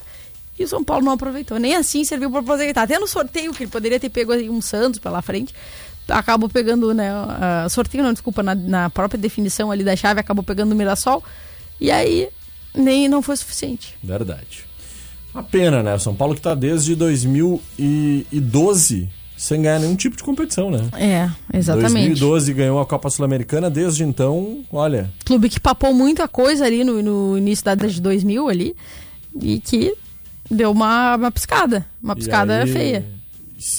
E 0.58 0.64
o 0.64 0.68
São 0.68 0.82
Paulo 0.82 1.04
não 1.04 1.12
aproveitou. 1.12 1.58
Nem 1.58 1.74
assim 1.74 2.04
serviu 2.04 2.30
para 2.30 2.40
aproveitar. 2.40 2.82
Até 2.82 2.98
no 2.98 3.06
sorteio, 3.06 3.52
que 3.52 3.64
ele 3.64 3.70
poderia 3.70 4.00
ter 4.00 4.08
pego 4.08 4.34
um 4.34 4.60
Santos 4.60 4.98
pela 4.98 5.22
frente, 5.22 5.54
acabou 6.08 6.48
pegando, 6.48 6.92
né? 6.94 7.10
ah, 7.10 7.66
sorteio 7.68 8.04
não, 8.04 8.12
desculpa, 8.12 8.42
na, 8.42 8.54
na 8.54 8.90
própria 8.90 9.18
definição 9.18 9.70
ali 9.70 9.84
da 9.84 9.96
chave, 9.96 10.20
acabou 10.20 10.44
pegando 10.44 10.72
o 10.72 10.74
Mirassol. 10.74 11.22
E 11.80 11.90
aí 11.90 12.28
nem 12.74 13.08
não 13.08 13.22
foi 13.22 13.36
suficiente. 13.36 13.96
Verdade. 14.02 14.66
Uma 15.34 15.42
pena, 15.42 15.82
né? 15.82 15.94
O 15.94 15.98
São 15.98 16.14
Paulo 16.14 16.34
que 16.34 16.40
tá 16.40 16.54
desde 16.54 16.94
2012 16.94 19.08
sem 19.42 19.60
ganhar 19.60 19.80
nenhum 19.80 19.96
tipo 19.96 20.16
de 20.16 20.22
competição, 20.22 20.70
né? 20.70 20.88
É, 20.92 21.28
exatamente. 21.52 21.94
2012 21.94 22.54
ganhou 22.54 22.78
a 22.78 22.86
Copa 22.86 23.10
Sul-Americana, 23.10 23.68
desde 23.68 24.04
então, 24.04 24.60
olha, 24.72 25.10
Clube 25.24 25.48
que 25.48 25.58
papou 25.58 25.92
muita 25.92 26.28
coisa 26.28 26.64
ali 26.64 26.84
no, 26.84 27.02
no 27.02 27.36
início 27.36 27.64
da 27.64 27.74
década 27.74 27.92
de 27.92 28.00
2000 28.00 28.48
ali 28.48 28.76
e 29.40 29.58
que 29.58 29.96
deu 30.48 30.70
uma, 30.70 31.16
uma 31.16 31.32
piscada, 31.32 31.84
uma 32.00 32.14
piscada 32.14 32.62
aí, 32.62 32.70
feia. 32.70 33.04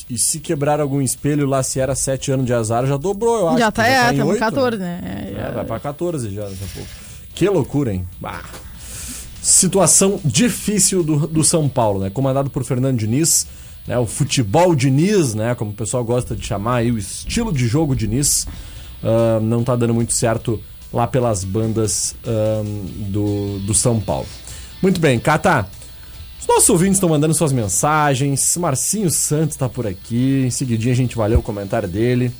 E 0.10 0.18
se 0.18 0.42
quebrar 0.42 0.82
algum 0.82 1.02
espelho 1.02 1.46
lá, 1.46 1.64
se 1.64 1.80
era 1.80 1.96
7 1.96 2.34
anos 2.34 2.46
de 2.46 2.54
azar, 2.54 2.86
já 2.86 2.98
dobrou, 2.98 3.40
eu 3.40 3.50
acho. 3.50 3.60
já 3.60 3.72
tá, 3.72 3.88
é, 3.88 4.12
em 4.12 4.18
temos 4.18 4.32
oito, 4.32 4.40
14, 4.40 4.78
né? 4.78 5.00
né? 5.02 5.34
É, 5.48 5.52
vai 5.52 5.64
pra 5.64 5.80
14 5.80 6.30
já 6.30 6.44
daqui 6.44 6.64
a 6.64 6.74
pouco. 6.74 6.90
Que 7.34 7.48
loucura, 7.48 7.94
hein? 7.94 8.06
Bah. 8.20 8.44
Situação 9.42 10.20
difícil 10.26 11.04
do, 11.04 11.26
do 11.26 11.44
São 11.44 11.70
Paulo, 11.70 12.02
né? 12.02 12.10
Comandado 12.10 12.50
por 12.50 12.66
Fernando 12.66 12.98
Diniz, 12.98 13.48
né? 13.88 13.98
O 13.98 14.06
futebol 14.06 14.76
Diniz, 14.76 15.34
né? 15.34 15.56
Como 15.56 15.72
o 15.72 15.74
pessoal 15.74 16.04
gosta 16.04 16.36
de 16.36 16.46
chamar 16.46 16.78
aí, 16.78 16.92
o 16.92 16.98
estilo 16.98 17.52
de 17.52 17.68
jogo 17.68 17.96
Diniz, 17.96 18.48
ah, 19.04 19.40
não 19.42 19.64
tá 19.64 19.76
dando 19.76 19.94
muito 19.94 20.14
certo 20.14 20.62
lá 20.92 21.08
pelas 21.08 21.44
bandas 21.44 22.16
ah, 22.26 22.64
do, 23.10 23.60
do 23.60 23.74
São 23.74 24.00
Paulo. 24.00 24.28
Muito 24.82 25.00
bem, 25.00 25.20
Cata. 25.20 25.68
Os 26.40 26.48
nossos 26.48 26.70
ouvintes 26.70 26.98
estão 26.98 27.08
mandando 27.08 27.34
suas 27.34 27.54
mensagens. 27.54 28.58
Marcinho 28.58 29.10
Santos 29.10 29.56
tá 29.56 29.70
por 29.70 29.88
aqui. 29.88 30.44
Em 30.46 30.50
seguidinha 30.50 30.94
a 30.94 30.98
gente 30.98 31.16
vai 31.16 31.30
ler 31.30 31.38
o 31.38 31.42
comentário 31.42 31.88
dele. 31.88 32.34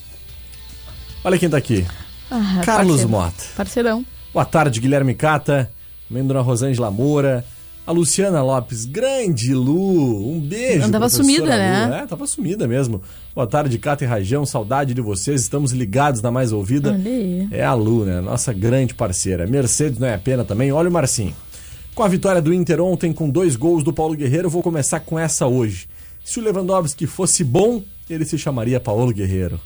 Olha 1.24 1.40
quem 1.40 1.50
tá 1.50 1.56
aqui. 1.56 1.86
Ah, 2.30 2.62
Carlos 2.66 2.98
parceiro. 2.98 3.10
Mota. 3.10 3.44
Parceirão. 3.56 4.06
Boa 4.34 4.46
tarde, 4.46 4.82
Guilherme 4.82 5.14
Cata, 5.14 5.72
Dona 6.10 6.42
Rosângela 6.42 6.90
Moura, 6.90 7.46
a 7.86 7.92
Luciana 7.92 8.42
Lopes, 8.42 8.86
grande 8.86 9.54
Lu, 9.54 10.32
um 10.32 10.40
beijo. 10.40 10.86
Andava 10.86 11.10
professora 11.10 11.24
sumida, 11.24 11.58
né? 11.58 11.86
Lu. 11.86 11.94
É, 11.94 12.08
tava 12.08 12.28
sumida 12.28 12.68
mesmo. 12.68 13.02
Boa 13.36 13.46
tarde, 13.46 13.78
Cata 13.78 14.06
e 14.06 14.08
Rajão, 14.08 14.46
saudade 14.46 14.94
de 14.94 15.02
vocês, 15.02 15.42
estamos 15.42 15.72
ligados 15.72 16.22
na 16.22 16.32
mais 16.32 16.54
ouvida. 16.54 16.94
Aí. 16.94 17.48
É 17.52 17.64
a 17.64 17.74
Lu, 17.74 18.06
né? 18.06 18.22
Nossa 18.22 18.54
grande 18.54 18.94
parceira. 18.94 19.46
Mercedes 19.46 20.00
não 20.00 20.08
é 20.08 20.14
a 20.14 20.20
pena 20.20 20.46
também. 20.46 20.72
Olha 20.72 20.90
o 20.90 20.92
Marcinho. 20.92 21.36
Com 21.94 22.04
a 22.04 22.08
vitória 22.08 22.42
do 22.42 22.54
Inter 22.54 22.82
ontem, 22.82 23.12
com 23.12 23.30
dois 23.30 23.56
gols 23.56 23.84
do 23.84 23.94
Paulo 23.94 24.16
Guerreiro, 24.16 24.50
vou 24.50 24.64
começar 24.64 25.02
com 25.02 25.20
essa 25.20 25.46
hoje. 25.46 25.88
Se 26.24 26.40
o 26.40 26.44
Lewandowski 26.44 27.06
fosse 27.06 27.44
bom, 27.44 27.84
ele 28.10 28.26
se 28.26 28.38
chamaria 28.38 28.80
Paulo 28.80 29.14
Guerreiro. 29.14 29.60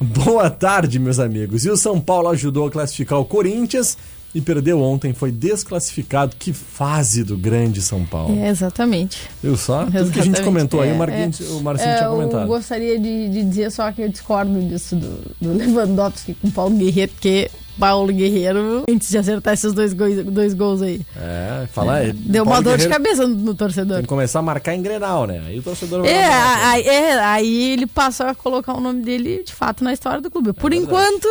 Boa 0.00 0.48
tarde, 0.48 0.98
meus 0.98 1.18
amigos. 1.18 1.66
E 1.66 1.70
o 1.70 1.76
São 1.76 2.00
Paulo 2.00 2.28
ajudou 2.28 2.66
a 2.66 2.70
classificar 2.70 3.18
o 3.20 3.24
Corinthians 3.24 3.98
e 4.34 4.40
perdeu 4.40 4.80
ontem, 4.80 5.12
foi 5.12 5.30
desclassificado. 5.32 6.34
Que 6.38 6.52
fase 6.52 7.24
do 7.24 7.36
grande 7.36 7.80
São 7.82 8.04
Paulo. 8.04 8.38
É, 8.38 8.48
exatamente. 8.48 9.28
Viu 9.42 9.56
só? 9.56 9.84
Tudo 9.84 9.90
que 9.92 9.96
a 9.98 10.02
gente 10.02 10.10
Exatamente. 10.18 10.42
comentou 10.44 10.80
aí, 10.80 10.90
É, 10.90 10.92
o 10.92 10.98
Marquinhos, 10.98 11.40
é. 11.40 11.44
o 11.54 11.60
Marcinho 11.62 11.88
É, 11.90 11.96
tinha 11.98 12.08
comentado. 12.10 12.42
Eu 12.42 12.46
gostaria 12.48 12.98
de, 12.98 13.28
de 13.28 13.42
dizer 13.44 13.70
só 13.70 13.90
que 13.92 14.02
eu 14.02 14.08
discordo 14.08 14.60
disso 14.62 14.96
do, 14.96 15.20
do 15.40 15.52
Lewandowski 15.54 16.34
com 16.34 16.48
o 16.48 16.52
Paulo 16.52 16.76
Guerreiro, 16.76 17.12
porque 17.12 17.50
Paulo 17.78 18.12
Guerreiro, 18.12 18.84
antes 18.90 19.08
de 19.08 19.16
acertar 19.16 19.54
esses 19.54 19.72
dois 19.72 19.92
gols, 19.94 20.22
dois 20.26 20.52
gols 20.52 20.82
aí, 20.82 21.00
É, 21.16 21.66
falar. 21.72 22.02
é, 22.04 22.12
deu 22.12 22.44
Paulo 22.44 22.58
uma 22.58 22.62
dor 22.62 22.76
Guerreiro 22.76 22.82
de 22.82 22.88
cabeça 23.04 23.26
no, 23.26 23.34
no 23.34 23.54
torcedor. 23.54 23.94
Tem 23.96 24.02
que 24.02 24.08
começar 24.08 24.38
a 24.40 24.42
marcar 24.42 24.74
em 24.74 24.82
Grenal, 24.82 25.26
né? 25.26 25.42
Aí 25.46 25.58
o 25.58 25.62
torcedor 25.62 26.02
vai 26.02 26.12
É, 26.12 26.28
lá, 26.28 26.70
aí, 26.72 26.82
é, 26.86 27.18
aí 27.20 27.70
ele 27.72 27.86
passou 27.86 28.26
a 28.26 28.34
colocar 28.34 28.74
o 28.74 28.80
nome 28.80 29.02
dele 29.02 29.42
de 29.44 29.54
fato 29.54 29.82
na 29.82 29.92
história 29.94 30.20
do 30.20 30.30
clube. 30.30 30.52
Por 30.52 30.72
É 30.72 30.76
enquanto, 30.76 31.26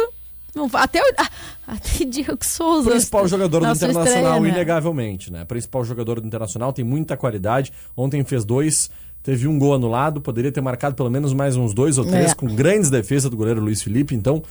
não, 0.55 0.69
até, 0.73 0.99
o- 1.01 1.13
até 1.67 2.05
Diego 2.05 2.37
Souza. 2.43 2.89
Principal 2.89 3.27
jogador 3.27 3.59
do 3.59 3.65
Internacional, 3.65 4.03
estreia, 4.05 4.39
né? 4.39 4.49
inegavelmente, 4.49 5.31
né? 5.31 5.45
Principal 5.45 5.83
jogador 5.85 6.19
do 6.19 6.27
Internacional, 6.27 6.71
tem 6.73 6.83
muita 6.85 7.15
qualidade. 7.17 7.71
Ontem 7.95 8.23
fez 8.23 8.43
dois, 8.45 8.89
teve 9.23 9.47
um 9.47 9.57
gol 9.59 9.73
anulado, 9.75 10.19
poderia 10.21 10.51
ter 10.51 10.61
marcado 10.61 10.95
pelo 10.95 11.09
menos 11.09 11.33
mais 11.33 11.55
uns 11.55 11.73
dois 11.73 11.97
ou 11.97 12.05
três, 12.05 12.31
É. 12.31 12.35
com 12.35 12.47
grandes 12.47 12.89
defesas 12.89 13.29
do 13.29 13.37
goleiro 13.37 13.61
Luiz 13.61 13.81
Felipe. 13.81 14.13
Então, 14.15 14.41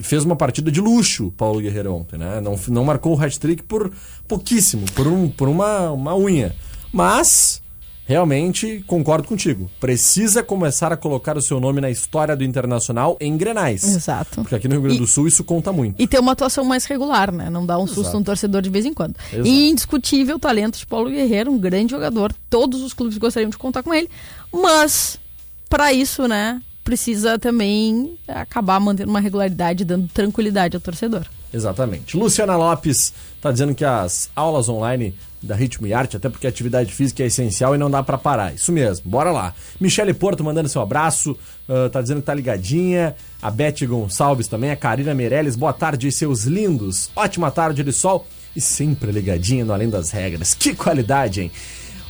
fez 0.00 0.24
uma 0.24 0.36
partida 0.36 0.70
de 0.70 0.80
luxo, 0.80 1.30
Paulo 1.36 1.60
Guerreiro, 1.60 1.94
ontem, 1.94 2.18
né? 2.18 2.40
Não, 2.40 2.58
não 2.68 2.84
marcou 2.84 3.16
o 3.16 3.20
hat-trick 3.22 3.62
por 3.62 3.92
pouquíssimo, 4.26 4.86
por, 4.94 5.06
um, 5.06 5.28
por 5.28 5.48
uma, 5.48 5.90
uma 5.90 6.16
unha. 6.16 6.54
Mas. 6.92 7.61
Realmente 8.12 8.84
concordo 8.86 9.26
contigo. 9.26 9.70
Precisa 9.80 10.42
começar 10.42 10.92
a 10.92 10.96
colocar 10.96 11.36
o 11.36 11.42
seu 11.42 11.58
nome 11.58 11.80
na 11.80 11.90
história 11.90 12.36
do 12.36 12.44
Internacional 12.44 13.16
em 13.20 13.36
Grenais. 13.36 13.82
Exato. 13.84 14.42
Porque 14.42 14.54
aqui 14.54 14.68
no 14.68 14.74
Rio 14.74 14.82
Grande 14.82 14.98
do 14.98 15.04
E- 15.04 15.08
Sul 15.08 15.26
isso 15.26 15.42
conta 15.42 15.72
muito. 15.72 16.00
E 16.00 16.06
ter 16.06 16.18
uma 16.18 16.32
atuação 16.32 16.64
mais 16.64 16.84
regular, 16.84 17.32
né? 17.32 17.48
Não 17.50 17.64
dar 17.66 17.78
um 17.78 17.86
susto 17.86 18.02
Exato. 18.02 18.18
no 18.18 18.24
torcedor 18.24 18.62
de 18.62 18.70
vez 18.70 18.84
em 18.84 18.92
quando. 18.94 19.16
Exato. 19.32 19.48
E 19.48 19.70
indiscutível 19.70 20.38
talento 20.38 20.78
de 20.78 20.86
Paulo 20.86 21.10
Guerreiro, 21.10 21.50
um 21.50 21.58
grande 21.58 21.90
jogador. 21.92 22.32
Todos 22.48 22.82
os 22.82 22.92
clubes 22.92 23.16
gostariam 23.18 23.50
de 23.50 23.58
contar 23.58 23.82
com 23.82 23.92
ele. 23.94 24.08
Mas, 24.52 25.18
para 25.68 25.92
isso, 25.92 26.28
né? 26.28 26.60
Precisa 26.84 27.38
também 27.38 28.18
acabar 28.26 28.80
mantendo 28.80 29.10
uma 29.10 29.20
regularidade, 29.20 29.84
dando 29.84 30.08
tranquilidade 30.08 30.76
ao 30.76 30.80
torcedor. 30.80 31.26
Exatamente. 31.52 32.16
Luciana 32.16 32.56
Lopes 32.56 33.12
está 33.36 33.52
dizendo 33.52 33.74
que 33.74 33.84
as 33.84 34.30
aulas 34.34 34.68
online 34.68 35.14
da 35.42 35.54
Ritmo 35.54 35.86
e 35.86 35.92
Arte, 35.92 36.16
até 36.16 36.28
porque 36.28 36.46
a 36.46 36.50
atividade 36.50 36.92
física 36.92 37.22
é 37.22 37.26
essencial 37.26 37.74
e 37.74 37.78
não 37.78 37.90
dá 37.90 38.02
para 38.02 38.16
parar. 38.16 38.54
Isso 38.54 38.72
mesmo, 38.72 39.10
bora 39.10 39.30
lá. 39.32 39.54
Michele 39.80 40.14
Porto 40.14 40.44
mandando 40.44 40.68
seu 40.68 40.80
abraço, 40.80 41.36
ah, 41.68 41.88
tá 41.90 42.00
dizendo 42.00 42.20
que 42.20 42.26
tá 42.26 42.34
ligadinha. 42.34 43.14
A 43.40 43.50
Beth 43.50 43.86
Gonçalves 43.86 44.46
também, 44.46 44.70
a 44.70 44.76
Karina 44.76 45.14
Meirelles, 45.14 45.56
boa 45.56 45.72
tarde, 45.72 46.10
seus 46.12 46.44
lindos. 46.44 47.10
Ótima 47.14 47.50
tarde 47.50 47.82
de 47.82 47.92
sol 47.92 48.26
e 48.54 48.60
sempre 48.60 49.10
ligadinha 49.10 49.64
no 49.64 49.72
Além 49.72 49.90
das 49.90 50.10
Regras. 50.10 50.54
Que 50.54 50.74
qualidade, 50.74 51.42
hein? 51.42 51.52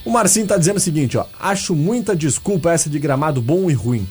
O 0.04 0.10
Marcinho 0.10 0.46
tá 0.46 0.56
dizendo 0.56 0.76
o 0.76 0.80
seguinte, 0.80 1.16
ó. 1.16 1.24
Acho 1.38 1.74
muita 1.74 2.14
desculpa 2.14 2.72
essa 2.72 2.90
de 2.90 2.98
gramado 2.98 3.40
bom 3.40 3.70
e 3.70 3.72
ruim. 3.72 4.06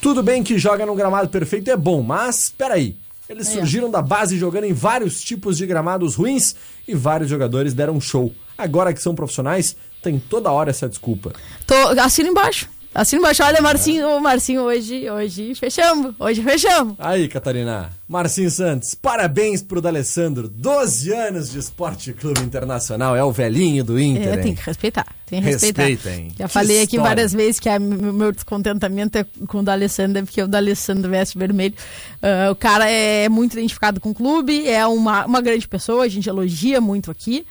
Tudo 0.00 0.22
bem 0.22 0.42
que 0.42 0.58
joga 0.58 0.86
no 0.86 0.94
gramado 0.94 1.28
perfeito 1.28 1.70
é 1.70 1.76
bom, 1.76 2.02
mas 2.02 2.48
peraí. 2.56 2.96
Eles 3.28 3.48
surgiram 3.48 3.90
da 3.90 4.02
base 4.02 4.38
jogando 4.38 4.64
em 4.64 4.72
vários 4.72 5.22
tipos 5.22 5.56
de 5.56 5.66
gramados 5.66 6.16
ruins 6.16 6.56
e 6.88 6.94
vários 6.94 7.28
jogadores 7.30 7.74
deram 7.74 8.00
show. 8.00 8.32
Agora 8.58 8.92
que 8.92 9.00
são 9.00 9.14
profissionais, 9.14 9.76
tem 10.02 10.18
toda 10.18 10.50
hora 10.50 10.70
essa 10.70 10.88
desculpa. 10.88 11.32
Tô, 11.66 11.74
assina 12.00 12.28
embaixo. 12.28 12.68
Assina 12.92 13.20
embaixo. 13.20 13.42
Olha, 13.44 13.62
Marcinho, 13.62 14.08
ô, 14.08 14.18
Marcinho, 14.20 14.62
hoje, 14.62 15.08
hoje 15.08 15.54
fechamos. 15.54 16.12
Hoje 16.18 16.42
fechamos. 16.42 16.96
Aí, 16.98 17.28
Catarina. 17.28 17.90
Marcinho 18.08 18.50
Santos, 18.50 18.96
parabéns 18.96 19.62
pro 19.62 19.80
D'Alessandro. 19.80 20.48
12 20.48 21.12
anos 21.12 21.52
de 21.52 21.60
Esporte 21.60 22.12
Clube 22.12 22.40
Internacional. 22.40 23.14
É 23.14 23.22
o 23.22 23.30
velhinho 23.30 23.84
do 23.84 23.98
Inter, 24.00 24.32
É, 24.34 24.36
tem 24.38 24.54
que 24.56 24.62
respeitar. 24.62 25.06
Tem 25.24 25.40
que 25.40 25.46
respeitar. 25.50 25.84
Respeitem. 25.84 26.32
Já 26.36 26.48
Que 26.48 26.52
falei 26.52 26.78
aqui 26.82 26.96
história. 26.96 27.08
várias 27.08 27.32
vezes 27.32 27.60
que 27.60 27.68
a- 27.68 27.78
meu 27.78 28.32
descontentamento 28.32 29.16
é 29.18 29.24
com 29.46 29.58
o 29.58 29.62
D'Alessandro, 29.62 30.18
é 30.18 30.22
porque 30.22 30.42
o 30.42 30.48
D'Alessandro 30.48 31.08
veste 31.08 31.38
vermelho. 31.38 31.74
Ah, 32.20 32.50
o 32.50 32.56
cara 32.56 32.90
é 32.90 33.28
muito 33.28 33.52
identificado 33.52 34.00
com 34.00 34.10
o 34.10 34.14
clube, 34.14 34.68
é 34.68 34.84
uma, 34.84 35.24
uma 35.26 35.40
grande 35.40 35.68
pessoa, 35.68 36.02
a 36.04 36.08
gente 36.08 36.28
elogia 36.28 36.80
muito 36.80 37.08
aqui. 37.08 37.46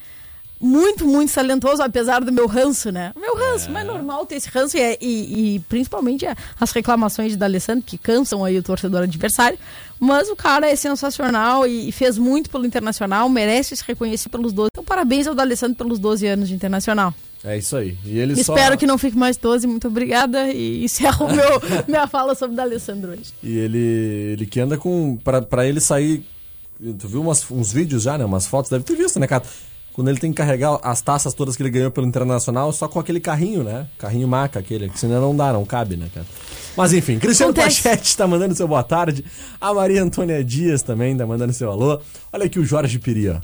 Muito, 0.62 1.08
muito 1.08 1.34
talentoso, 1.34 1.82
apesar 1.82 2.20
do 2.24 2.32
meu 2.34 2.46
ranço, 2.46 2.92
né? 2.92 3.14
O 3.16 3.20
meu 3.20 3.36
ranço, 3.36 3.72
mas 3.72 3.84
é 3.84 3.88
normal 3.88 4.26
ter 4.26 4.36
esse 4.36 4.50
ranço 4.50 4.76
e, 4.76 4.82
é- 4.82 4.98
e- 5.00 5.56
e 5.56 5.60
principalmente 5.70 6.26
é, 6.26 6.36
as 6.60 6.72
reclamações 6.72 7.32
de 7.32 7.38
D'Alessandro, 7.38 7.84
que 7.86 7.98
cansam 7.98 8.44
aí 8.44 8.58
o 8.58 8.64
torcedor 8.64 9.04
adversário. 9.04 9.58
Mas 9.98 10.30
o 10.30 10.36
cara 10.36 10.70
é 10.70 10.76
sensacional 10.76 11.66
e, 11.66 11.88
e 11.90 11.92
fez 11.94 12.18
muito 12.18 12.50
pelo 12.50 12.66
Internacional, 12.66 13.28
merece 13.30 13.76
se 13.76 13.84
reconhecer 13.88 14.28
pelos 14.30 14.52
12. 14.52 14.70
Então, 14.74 14.84
parabéns 14.84 15.28
ao 15.28 15.36
D'Alessandro 15.36 15.76
pelos 15.78 15.98
12 16.00 16.26
anos 16.28 16.50
de 16.50 16.56
Internacional. 16.56 17.14
É 17.44 17.58
isso 17.58 17.78
aí. 17.78 17.98
E 18.06 18.20
ele 18.20 18.36
só... 18.44 18.54
Espero 18.54 18.78
que 18.78 18.86
não 18.86 18.98
fique 18.98 19.18
mais 19.18 19.38
12, 19.38 19.66
muito 19.66 19.88
obrigada. 19.88 20.50
E 20.52 20.84
encerro 20.84 21.28
meu, 21.34 21.62
minha 21.88 22.06
fala 22.06 22.36
sobre 22.36 22.54
o 22.54 22.58
D'Alessandro 22.58 23.12
hoje. 23.12 23.34
E 23.42 23.58
ele, 23.58 23.78
ele 24.34 24.46
que 24.46 24.60
anda 24.60 24.78
com. 24.78 25.16
Pra, 25.24 25.42
pra 25.42 25.66
ele 25.66 25.80
sair. 25.80 26.26
Tu 27.00 27.08
viu 27.08 27.22
umas- 27.22 27.50
uns 27.50 27.72
vídeos 27.72 28.04
já, 28.04 28.18
né? 28.18 28.26
Umas 28.26 28.46
fotos, 28.48 28.70
deve 28.70 28.84
ter 28.84 28.96
visto, 28.96 29.20
né, 29.20 29.28
cara? 29.28 29.44
Quando 30.00 30.08
ele 30.08 30.18
tem 30.18 30.32
que 30.32 30.38
carregar 30.38 30.80
as 30.82 31.02
taças 31.02 31.34
todas 31.34 31.58
que 31.58 31.62
ele 31.62 31.72
ganhou 31.72 31.92
pelo 31.92 32.08
Internacional, 32.08 32.72
só 32.72 32.88
com 32.88 33.02
aquele 33.02 33.20
carrinho, 33.20 33.66
né? 33.66 33.86
Carrinho 33.98 34.30
maca, 34.30 34.58
aquele, 34.58 34.88
que 34.88 34.98
senão 34.98 35.20
não 35.20 35.36
dá, 35.36 35.52
não 35.52 35.66
cabe, 35.66 35.98
né, 35.98 36.08
cara? 36.14 36.26
Mas 36.78 36.94
enfim, 36.94 37.20
Cristiano 37.20 37.52
Acontece. 37.52 37.84
Pachete 37.84 38.16
tá 38.16 38.26
mandando 38.26 38.56
seu 38.56 38.66
boa 38.66 38.82
tarde. 38.82 39.26
A 39.60 39.74
Maria 39.74 40.02
Antônia 40.02 40.42
Dias 40.42 40.82
também 40.82 41.18
tá 41.18 41.28
mandando 41.28 41.52
seu 41.52 41.70
alô. 41.70 42.00
Olha 42.32 42.46
aqui 42.46 42.58
o 42.58 42.64
Jorge 42.64 42.98
Piri, 42.98 43.38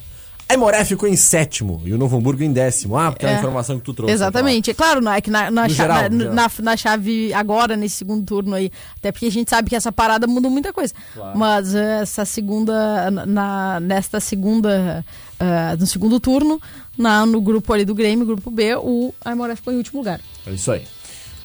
ó. 0.49 0.51
A 0.51 0.53
Emoré 0.53 0.85
ficou 0.85 1.07
em 1.09 1.15
sétimo 1.15 1.81
e 1.85 1.93
o 1.93 1.97
Novo 1.97 2.17
Hamburgo 2.17 2.43
em 2.43 2.51
décimo. 2.53 2.97
Ah, 2.97 3.11
porque 3.11 3.25
é 3.25 3.29
a 3.29 3.31
É. 3.33 3.37
informação 3.37 3.77
que 3.79 3.83
tu 3.85 3.93
trouxe. 3.93 4.13
Exatamente. 4.13 4.69
É 4.71 4.73
claro, 4.73 5.01
não 5.01 5.11
é 5.11 5.19
que 5.21 5.29
na, 5.31 5.49
na, 5.49 5.63
No 5.63 5.69
cha- 5.69 5.83
geral, 5.83 6.03
na- 6.09 6.17
geral. 6.17 6.33
na- 6.33 6.51
na 6.61 6.77
chave 6.77 7.33
agora, 7.33 7.75
nesse 7.75 7.95
segundo 7.97 8.23
turno 8.25 8.53
aí. 8.55 8.71
Até 8.97 9.11
porque 9.11 9.25
a 9.25 9.31
gente 9.31 9.49
sabe 9.49 9.69
que 9.69 9.75
essa 9.75 9.91
parada 9.91 10.27
mudou 10.27 10.51
muita 10.51 10.71
coisa. 10.71 10.93
Mas 11.35 11.73
eh, 11.73 12.01
essa 12.03 12.25
segunda. 12.25 13.09
Na, 13.11 13.79
nesta 13.79 14.19
segunda. 14.19 15.03
eh, 15.39 15.75
no 15.79 15.85
segundo 15.85 16.19
turno, 16.19 16.61
na, 16.97 17.25
no 17.25 17.41
grupo 17.41 17.73
ali 17.73 17.83
do 17.83 17.93
Grêmio, 17.95 18.25
grupo 18.25 18.49
B, 18.49 18.75
o 18.75 19.13
Aimoré 19.25 19.55
ficou 19.55 19.73
em 19.73 19.77
último 19.77 19.99
lugar. 19.99 20.21
É 20.47 20.51
isso 20.51 20.71
aí. 20.71 20.83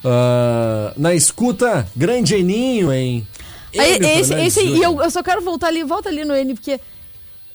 Ah, 0.04 0.92
na 0.96 1.14
escuta, 1.14 1.86
grande 1.94 2.34
Eninho, 2.34 2.92
hein? 2.92 3.26
Aí, 3.78 3.98
esse, 4.18 4.34
esse, 4.34 4.60
e 4.64 4.82
eu, 4.82 5.00
eu 5.00 5.10
só 5.10 5.22
quero 5.22 5.40
voltar 5.42 5.68
ali, 5.68 5.84
volta 5.84 6.08
ali 6.08 6.24
no 6.24 6.34
N, 6.34 6.54
porque. 6.54 6.80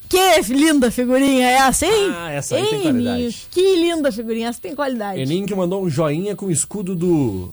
Que 0.08 0.40
linda 0.52 0.90
figurinha 0.90 1.46
é 1.46 1.52
essa, 1.54 1.84
hein? 1.86 2.12
Ah, 2.14 2.30
essa 2.32 2.56
aí 2.56 2.64
tem 2.64 2.74
Hein, 2.76 2.82
qualidade. 2.82 3.18
Ninho? 3.22 3.34
Que 3.50 3.76
linda 3.76 4.12
figurinha, 4.12 4.48
essa 4.48 4.60
tem 4.60 4.74
qualidade. 4.74 5.20
Eninho 5.20 5.46
que 5.46 5.54
mandou 5.54 5.82
um 5.84 5.90
joinha 5.90 6.36
com 6.36 6.46
o 6.46 6.50
escudo 6.50 6.94
do 6.94 7.50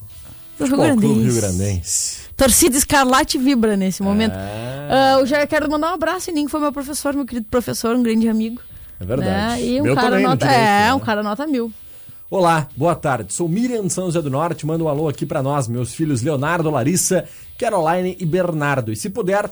Do 0.58 0.64
Rio 0.66 0.76
Grandense. 0.76 1.20
Rio 1.20 1.34
Grandense. 1.34 2.16
Torcida 2.36 2.76
Escarlate 2.76 3.38
vibra 3.38 3.76
nesse 3.76 4.02
momento. 4.02 4.34
Ah. 4.36 5.14
Ah, 5.16 5.20
eu 5.20 5.26
já 5.26 5.46
quero 5.46 5.68
mandar 5.70 5.90
um 5.90 5.94
abraço, 5.94 6.30
Ninho, 6.30 6.46
que 6.46 6.50
foi 6.50 6.60
meu 6.60 6.72
professor, 6.72 7.14
meu 7.14 7.24
querido 7.24 7.46
professor, 7.50 7.96
um 7.96 8.02
grande 8.02 8.28
amigo. 8.28 8.60
É 9.00 9.04
verdade. 9.04 9.28
Né? 9.62 9.66
E 9.66 9.80
um 9.80 9.84
Meu 9.84 9.94
cara 9.96 10.10
também, 10.10 10.24
nota. 10.24 10.46
direito, 10.46 10.60
é, 10.60 10.84
né? 10.86 10.94
um 10.94 11.00
cara 11.00 11.22
nota 11.22 11.46
mil. 11.48 11.72
Olá, 12.30 12.68
boa 12.76 12.94
tarde. 12.94 13.34
Sou 13.34 13.48
Miriam 13.48 13.88
São 13.88 14.06
José 14.06 14.22
do 14.22 14.30
Norte. 14.30 14.64
Manda 14.64 14.82
um 14.84 14.88
alô 14.88 15.08
aqui 15.08 15.26
pra 15.26 15.42
nós, 15.42 15.66
meus 15.68 15.92
filhos 15.94 16.22
Leonardo, 16.22 16.70
Larissa, 16.70 17.24
Caroline 17.58 18.16
e 18.20 18.24
Bernardo. 18.24 18.92
E 18.92 18.96
se 18.96 19.10
puder, 19.10 19.50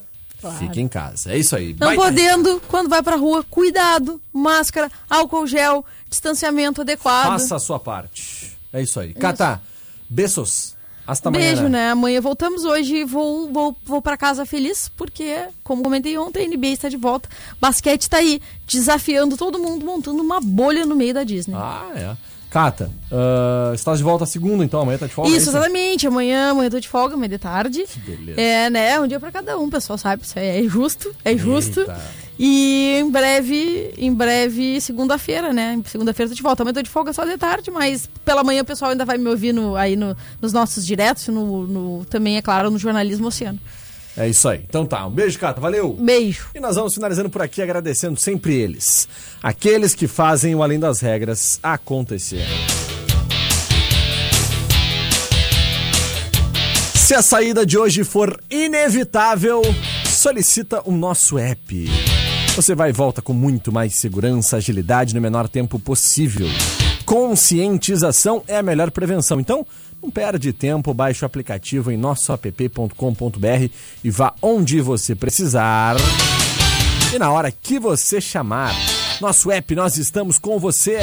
fique 0.59 0.81
em 0.81 0.88
casa. 0.88 1.33
É 1.33 1.38
isso 1.38 1.55
aí. 1.55 1.76
Não 1.78 1.88
Baita- 1.88 2.02
podendo, 2.02 2.61
quando 2.68 2.88
vai 2.88 3.02
pra 3.02 3.16
rua, 3.16 3.44
cuidado, 3.48 4.20
máscara, 4.33 4.90
álcool 5.09 5.46
gel, 5.46 5.85
distanciamento 6.09 6.81
adequado. 6.81 7.26
Faça 7.28 7.57
a 7.57 7.59
sua 7.59 7.78
parte. 7.78 8.57
É 8.72 8.81
isso 8.83 8.98
aí. 8.98 9.12
Cata, 9.14 9.61
beijos. 10.09 10.74
Hasta 11.05 11.28
amanhã. 11.28 11.46
Beijo, 11.55 11.68
né? 11.68 11.90
Amanhã 11.90 12.20
voltamos 12.20 12.64
hoje. 12.64 13.02
Vou, 13.05 13.52
vou, 13.52 13.76
vou 13.85 14.00
para 14.00 14.16
casa 14.16 14.46
feliz, 14.46 14.88
porque, 14.96 15.46
como 15.64 15.83
comentei 15.83 16.16
ontem, 16.16 16.44
a 16.44 16.48
NBA 16.48 16.68
está 16.68 16.88
de 16.88 16.96
volta. 16.96 17.28
Basquete 17.61 18.09
tá 18.09 18.18
aí, 18.18 18.40
desafiando 18.66 19.37
todo 19.37 19.59
mundo, 19.59 19.85
montando 19.85 20.22
uma 20.22 20.40
bolha 20.40 20.87
no 20.87 20.94
meio 20.94 21.12
da 21.12 21.24
Disney. 21.24 21.57
Ah, 21.57 21.90
é. 21.96 22.16
Cata, 22.52 22.90
ah, 23.10 23.72
estás 23.74 23.96
de 23.98 24.04
volta 24.04 24.26
segunda, 24.26 24.62
então 24.62 24.80
amanhã 24.80 24.98
tá 24.98 25.06
de 25.06 25.14
folga? 25.14 25.30
é 25.30 25.36
Isso, 25.36 25.48
exatamente. 25.48 26.06
Amanhã, 26.06 26.50
amanhã 26.50 26.68
tô 26.68 26.78
de 26.78 26.88
folga, 26.88 27.14
amanhã 27.14 27.30
de 27.30 27.38
tarde. 27.38 27.84
beleza. 28.06 28.38
É, 28.40 28.68
né? 28.68 29.00
Um 29.00 29.06
dia 29.06 29.18
pra 29.18 29.32
cada 29.32 29.58
um, 29.58 29.70
pessoal, 29.70 29.96
sabe? 29.96 30.22
Isso 30.22 30.38
é 30.38 30.62
justo, 30.64 31.14
é 31.24 31.36
justo. 31.36 31.80
Eita. 31.80 32.00
E 32.38 32.98
em 33.00 33.10
breve, 33.10 33.94
em 33.96 34.12
breve, 34.12 34.80
segunda-feira, 34.80 35.52
né? 35.52 35.80
Segunda-feira 35.86 36.28
tô 36.30 36.34
de 36.34 36.42
volta. 36.42 36.62
Amanhã 36.62 36.74
tô 36.74 36.82
de 36.82 36.90
folga 36.90 37.12
só 37.12 37.24
de 37.24 37.36
tarde, 37.38 37.70
mas 37.70 38.08
pela 38.24 38.42
manhã 38.44 38.62
o 38.62 38.64
pessoal 38.66 38.90
ainda 38.90 39.04
vai 39.04 39.16
me 39.16 39.28
ouvir 39.28 39.52
no- 39.52 39.76
aí 39.76 39.96
no- 39.96 40.16
nos 40.40 40.52
nossos 40.52 40.84
diretos, 40.84 41.28
no, 41.28 41.66
no- 41.66 42.04
também, 42.06 42.36
é 42.36 42.42
claro, 42.42 42.70
no 42.70 42.78
Jornalismo 42.78 43.28
Oceano. 43.28 43.58
É 44.16 44.29
isso 44.29 44.48
aí. 44.48 44.62
Então 44.68 44.85
tá, 44.85 45.07
um 45.07 45.11
beijo, 45.11 45.38
Cata. 45.38 45.61
Valeu. 45.61 45.94
Beijo. 45.94 46.48
E 46.55 46.61
nós 46.61 46.77
vamos 46.77 46.94
finalizando 46.94 47.31
por 47.31 47.42
aqui 47.42 47.62
agradecendo 47.62 48.18
sempre 48.18 48.55
eles. 48.55 49.09
Aqueles 49.42 49.94
que 49.94 50.07
fazem 50.07 50.55
o 50.55 50.62
Além 50.62 50.79
das 50.79 51.01
Regras 51.01 51.59
acontecer. 51.62 52.44
Se 56.94 57.14
a 57.14 57.22
saída 57.22 57.66
de 57.66 57.77
hoje 57.77 58.05
for 58.05 58.42
inevitável, 58.51 59.62
solicita 60.07 60.83
o 60.85 60.92
nosso 60.92 61.37
app. 61.37 61.90
Você 62.55 62.75
vai 62.75 62.90
e 62.90 62.92
volta 62.92 63.20
com 63.20 63.33
muito 63.33 63.72
mais 63.72 63.94
segurança, 63.96 64.57
agilidade 64.57 65.14
no 65.14 65.20
menor 65.20 65.48
tempo 65.48 65.79
possível. 65.79 66.46
Conscientização 67.12 68.42
é 68.48 68.57
a 68.57 68.62
melhor 68.62 68.90
prevenção. 68.90 69.38
Então, 69.38 69.66
não 70.03 70.11
perde 70.11 70.51
tempo, 70.51 70.94
baixe 70.94 71.22
o 71.22 71.27
aplicativo 71.27 71.92
em 71.92 71.96
nossoapp.com.br 71.98 73.70
e 74.03 74.11
vá 74.11 74.33
onde 74.40 74.81
você 74.81 75.14
precisar. 75.14 75.96
E 77.14 77.18
na 77.18 77.31
hora 77.31 77.53
que 77.53 77.79
você 77.79 78.18
chamar, 78.18 78.75
nosso 79.20 79.51
app, 79.51 79.75
nós 79.75 79.98
estamos 79.98 80.38
com 80.38 80.59
você. 80.59 81.01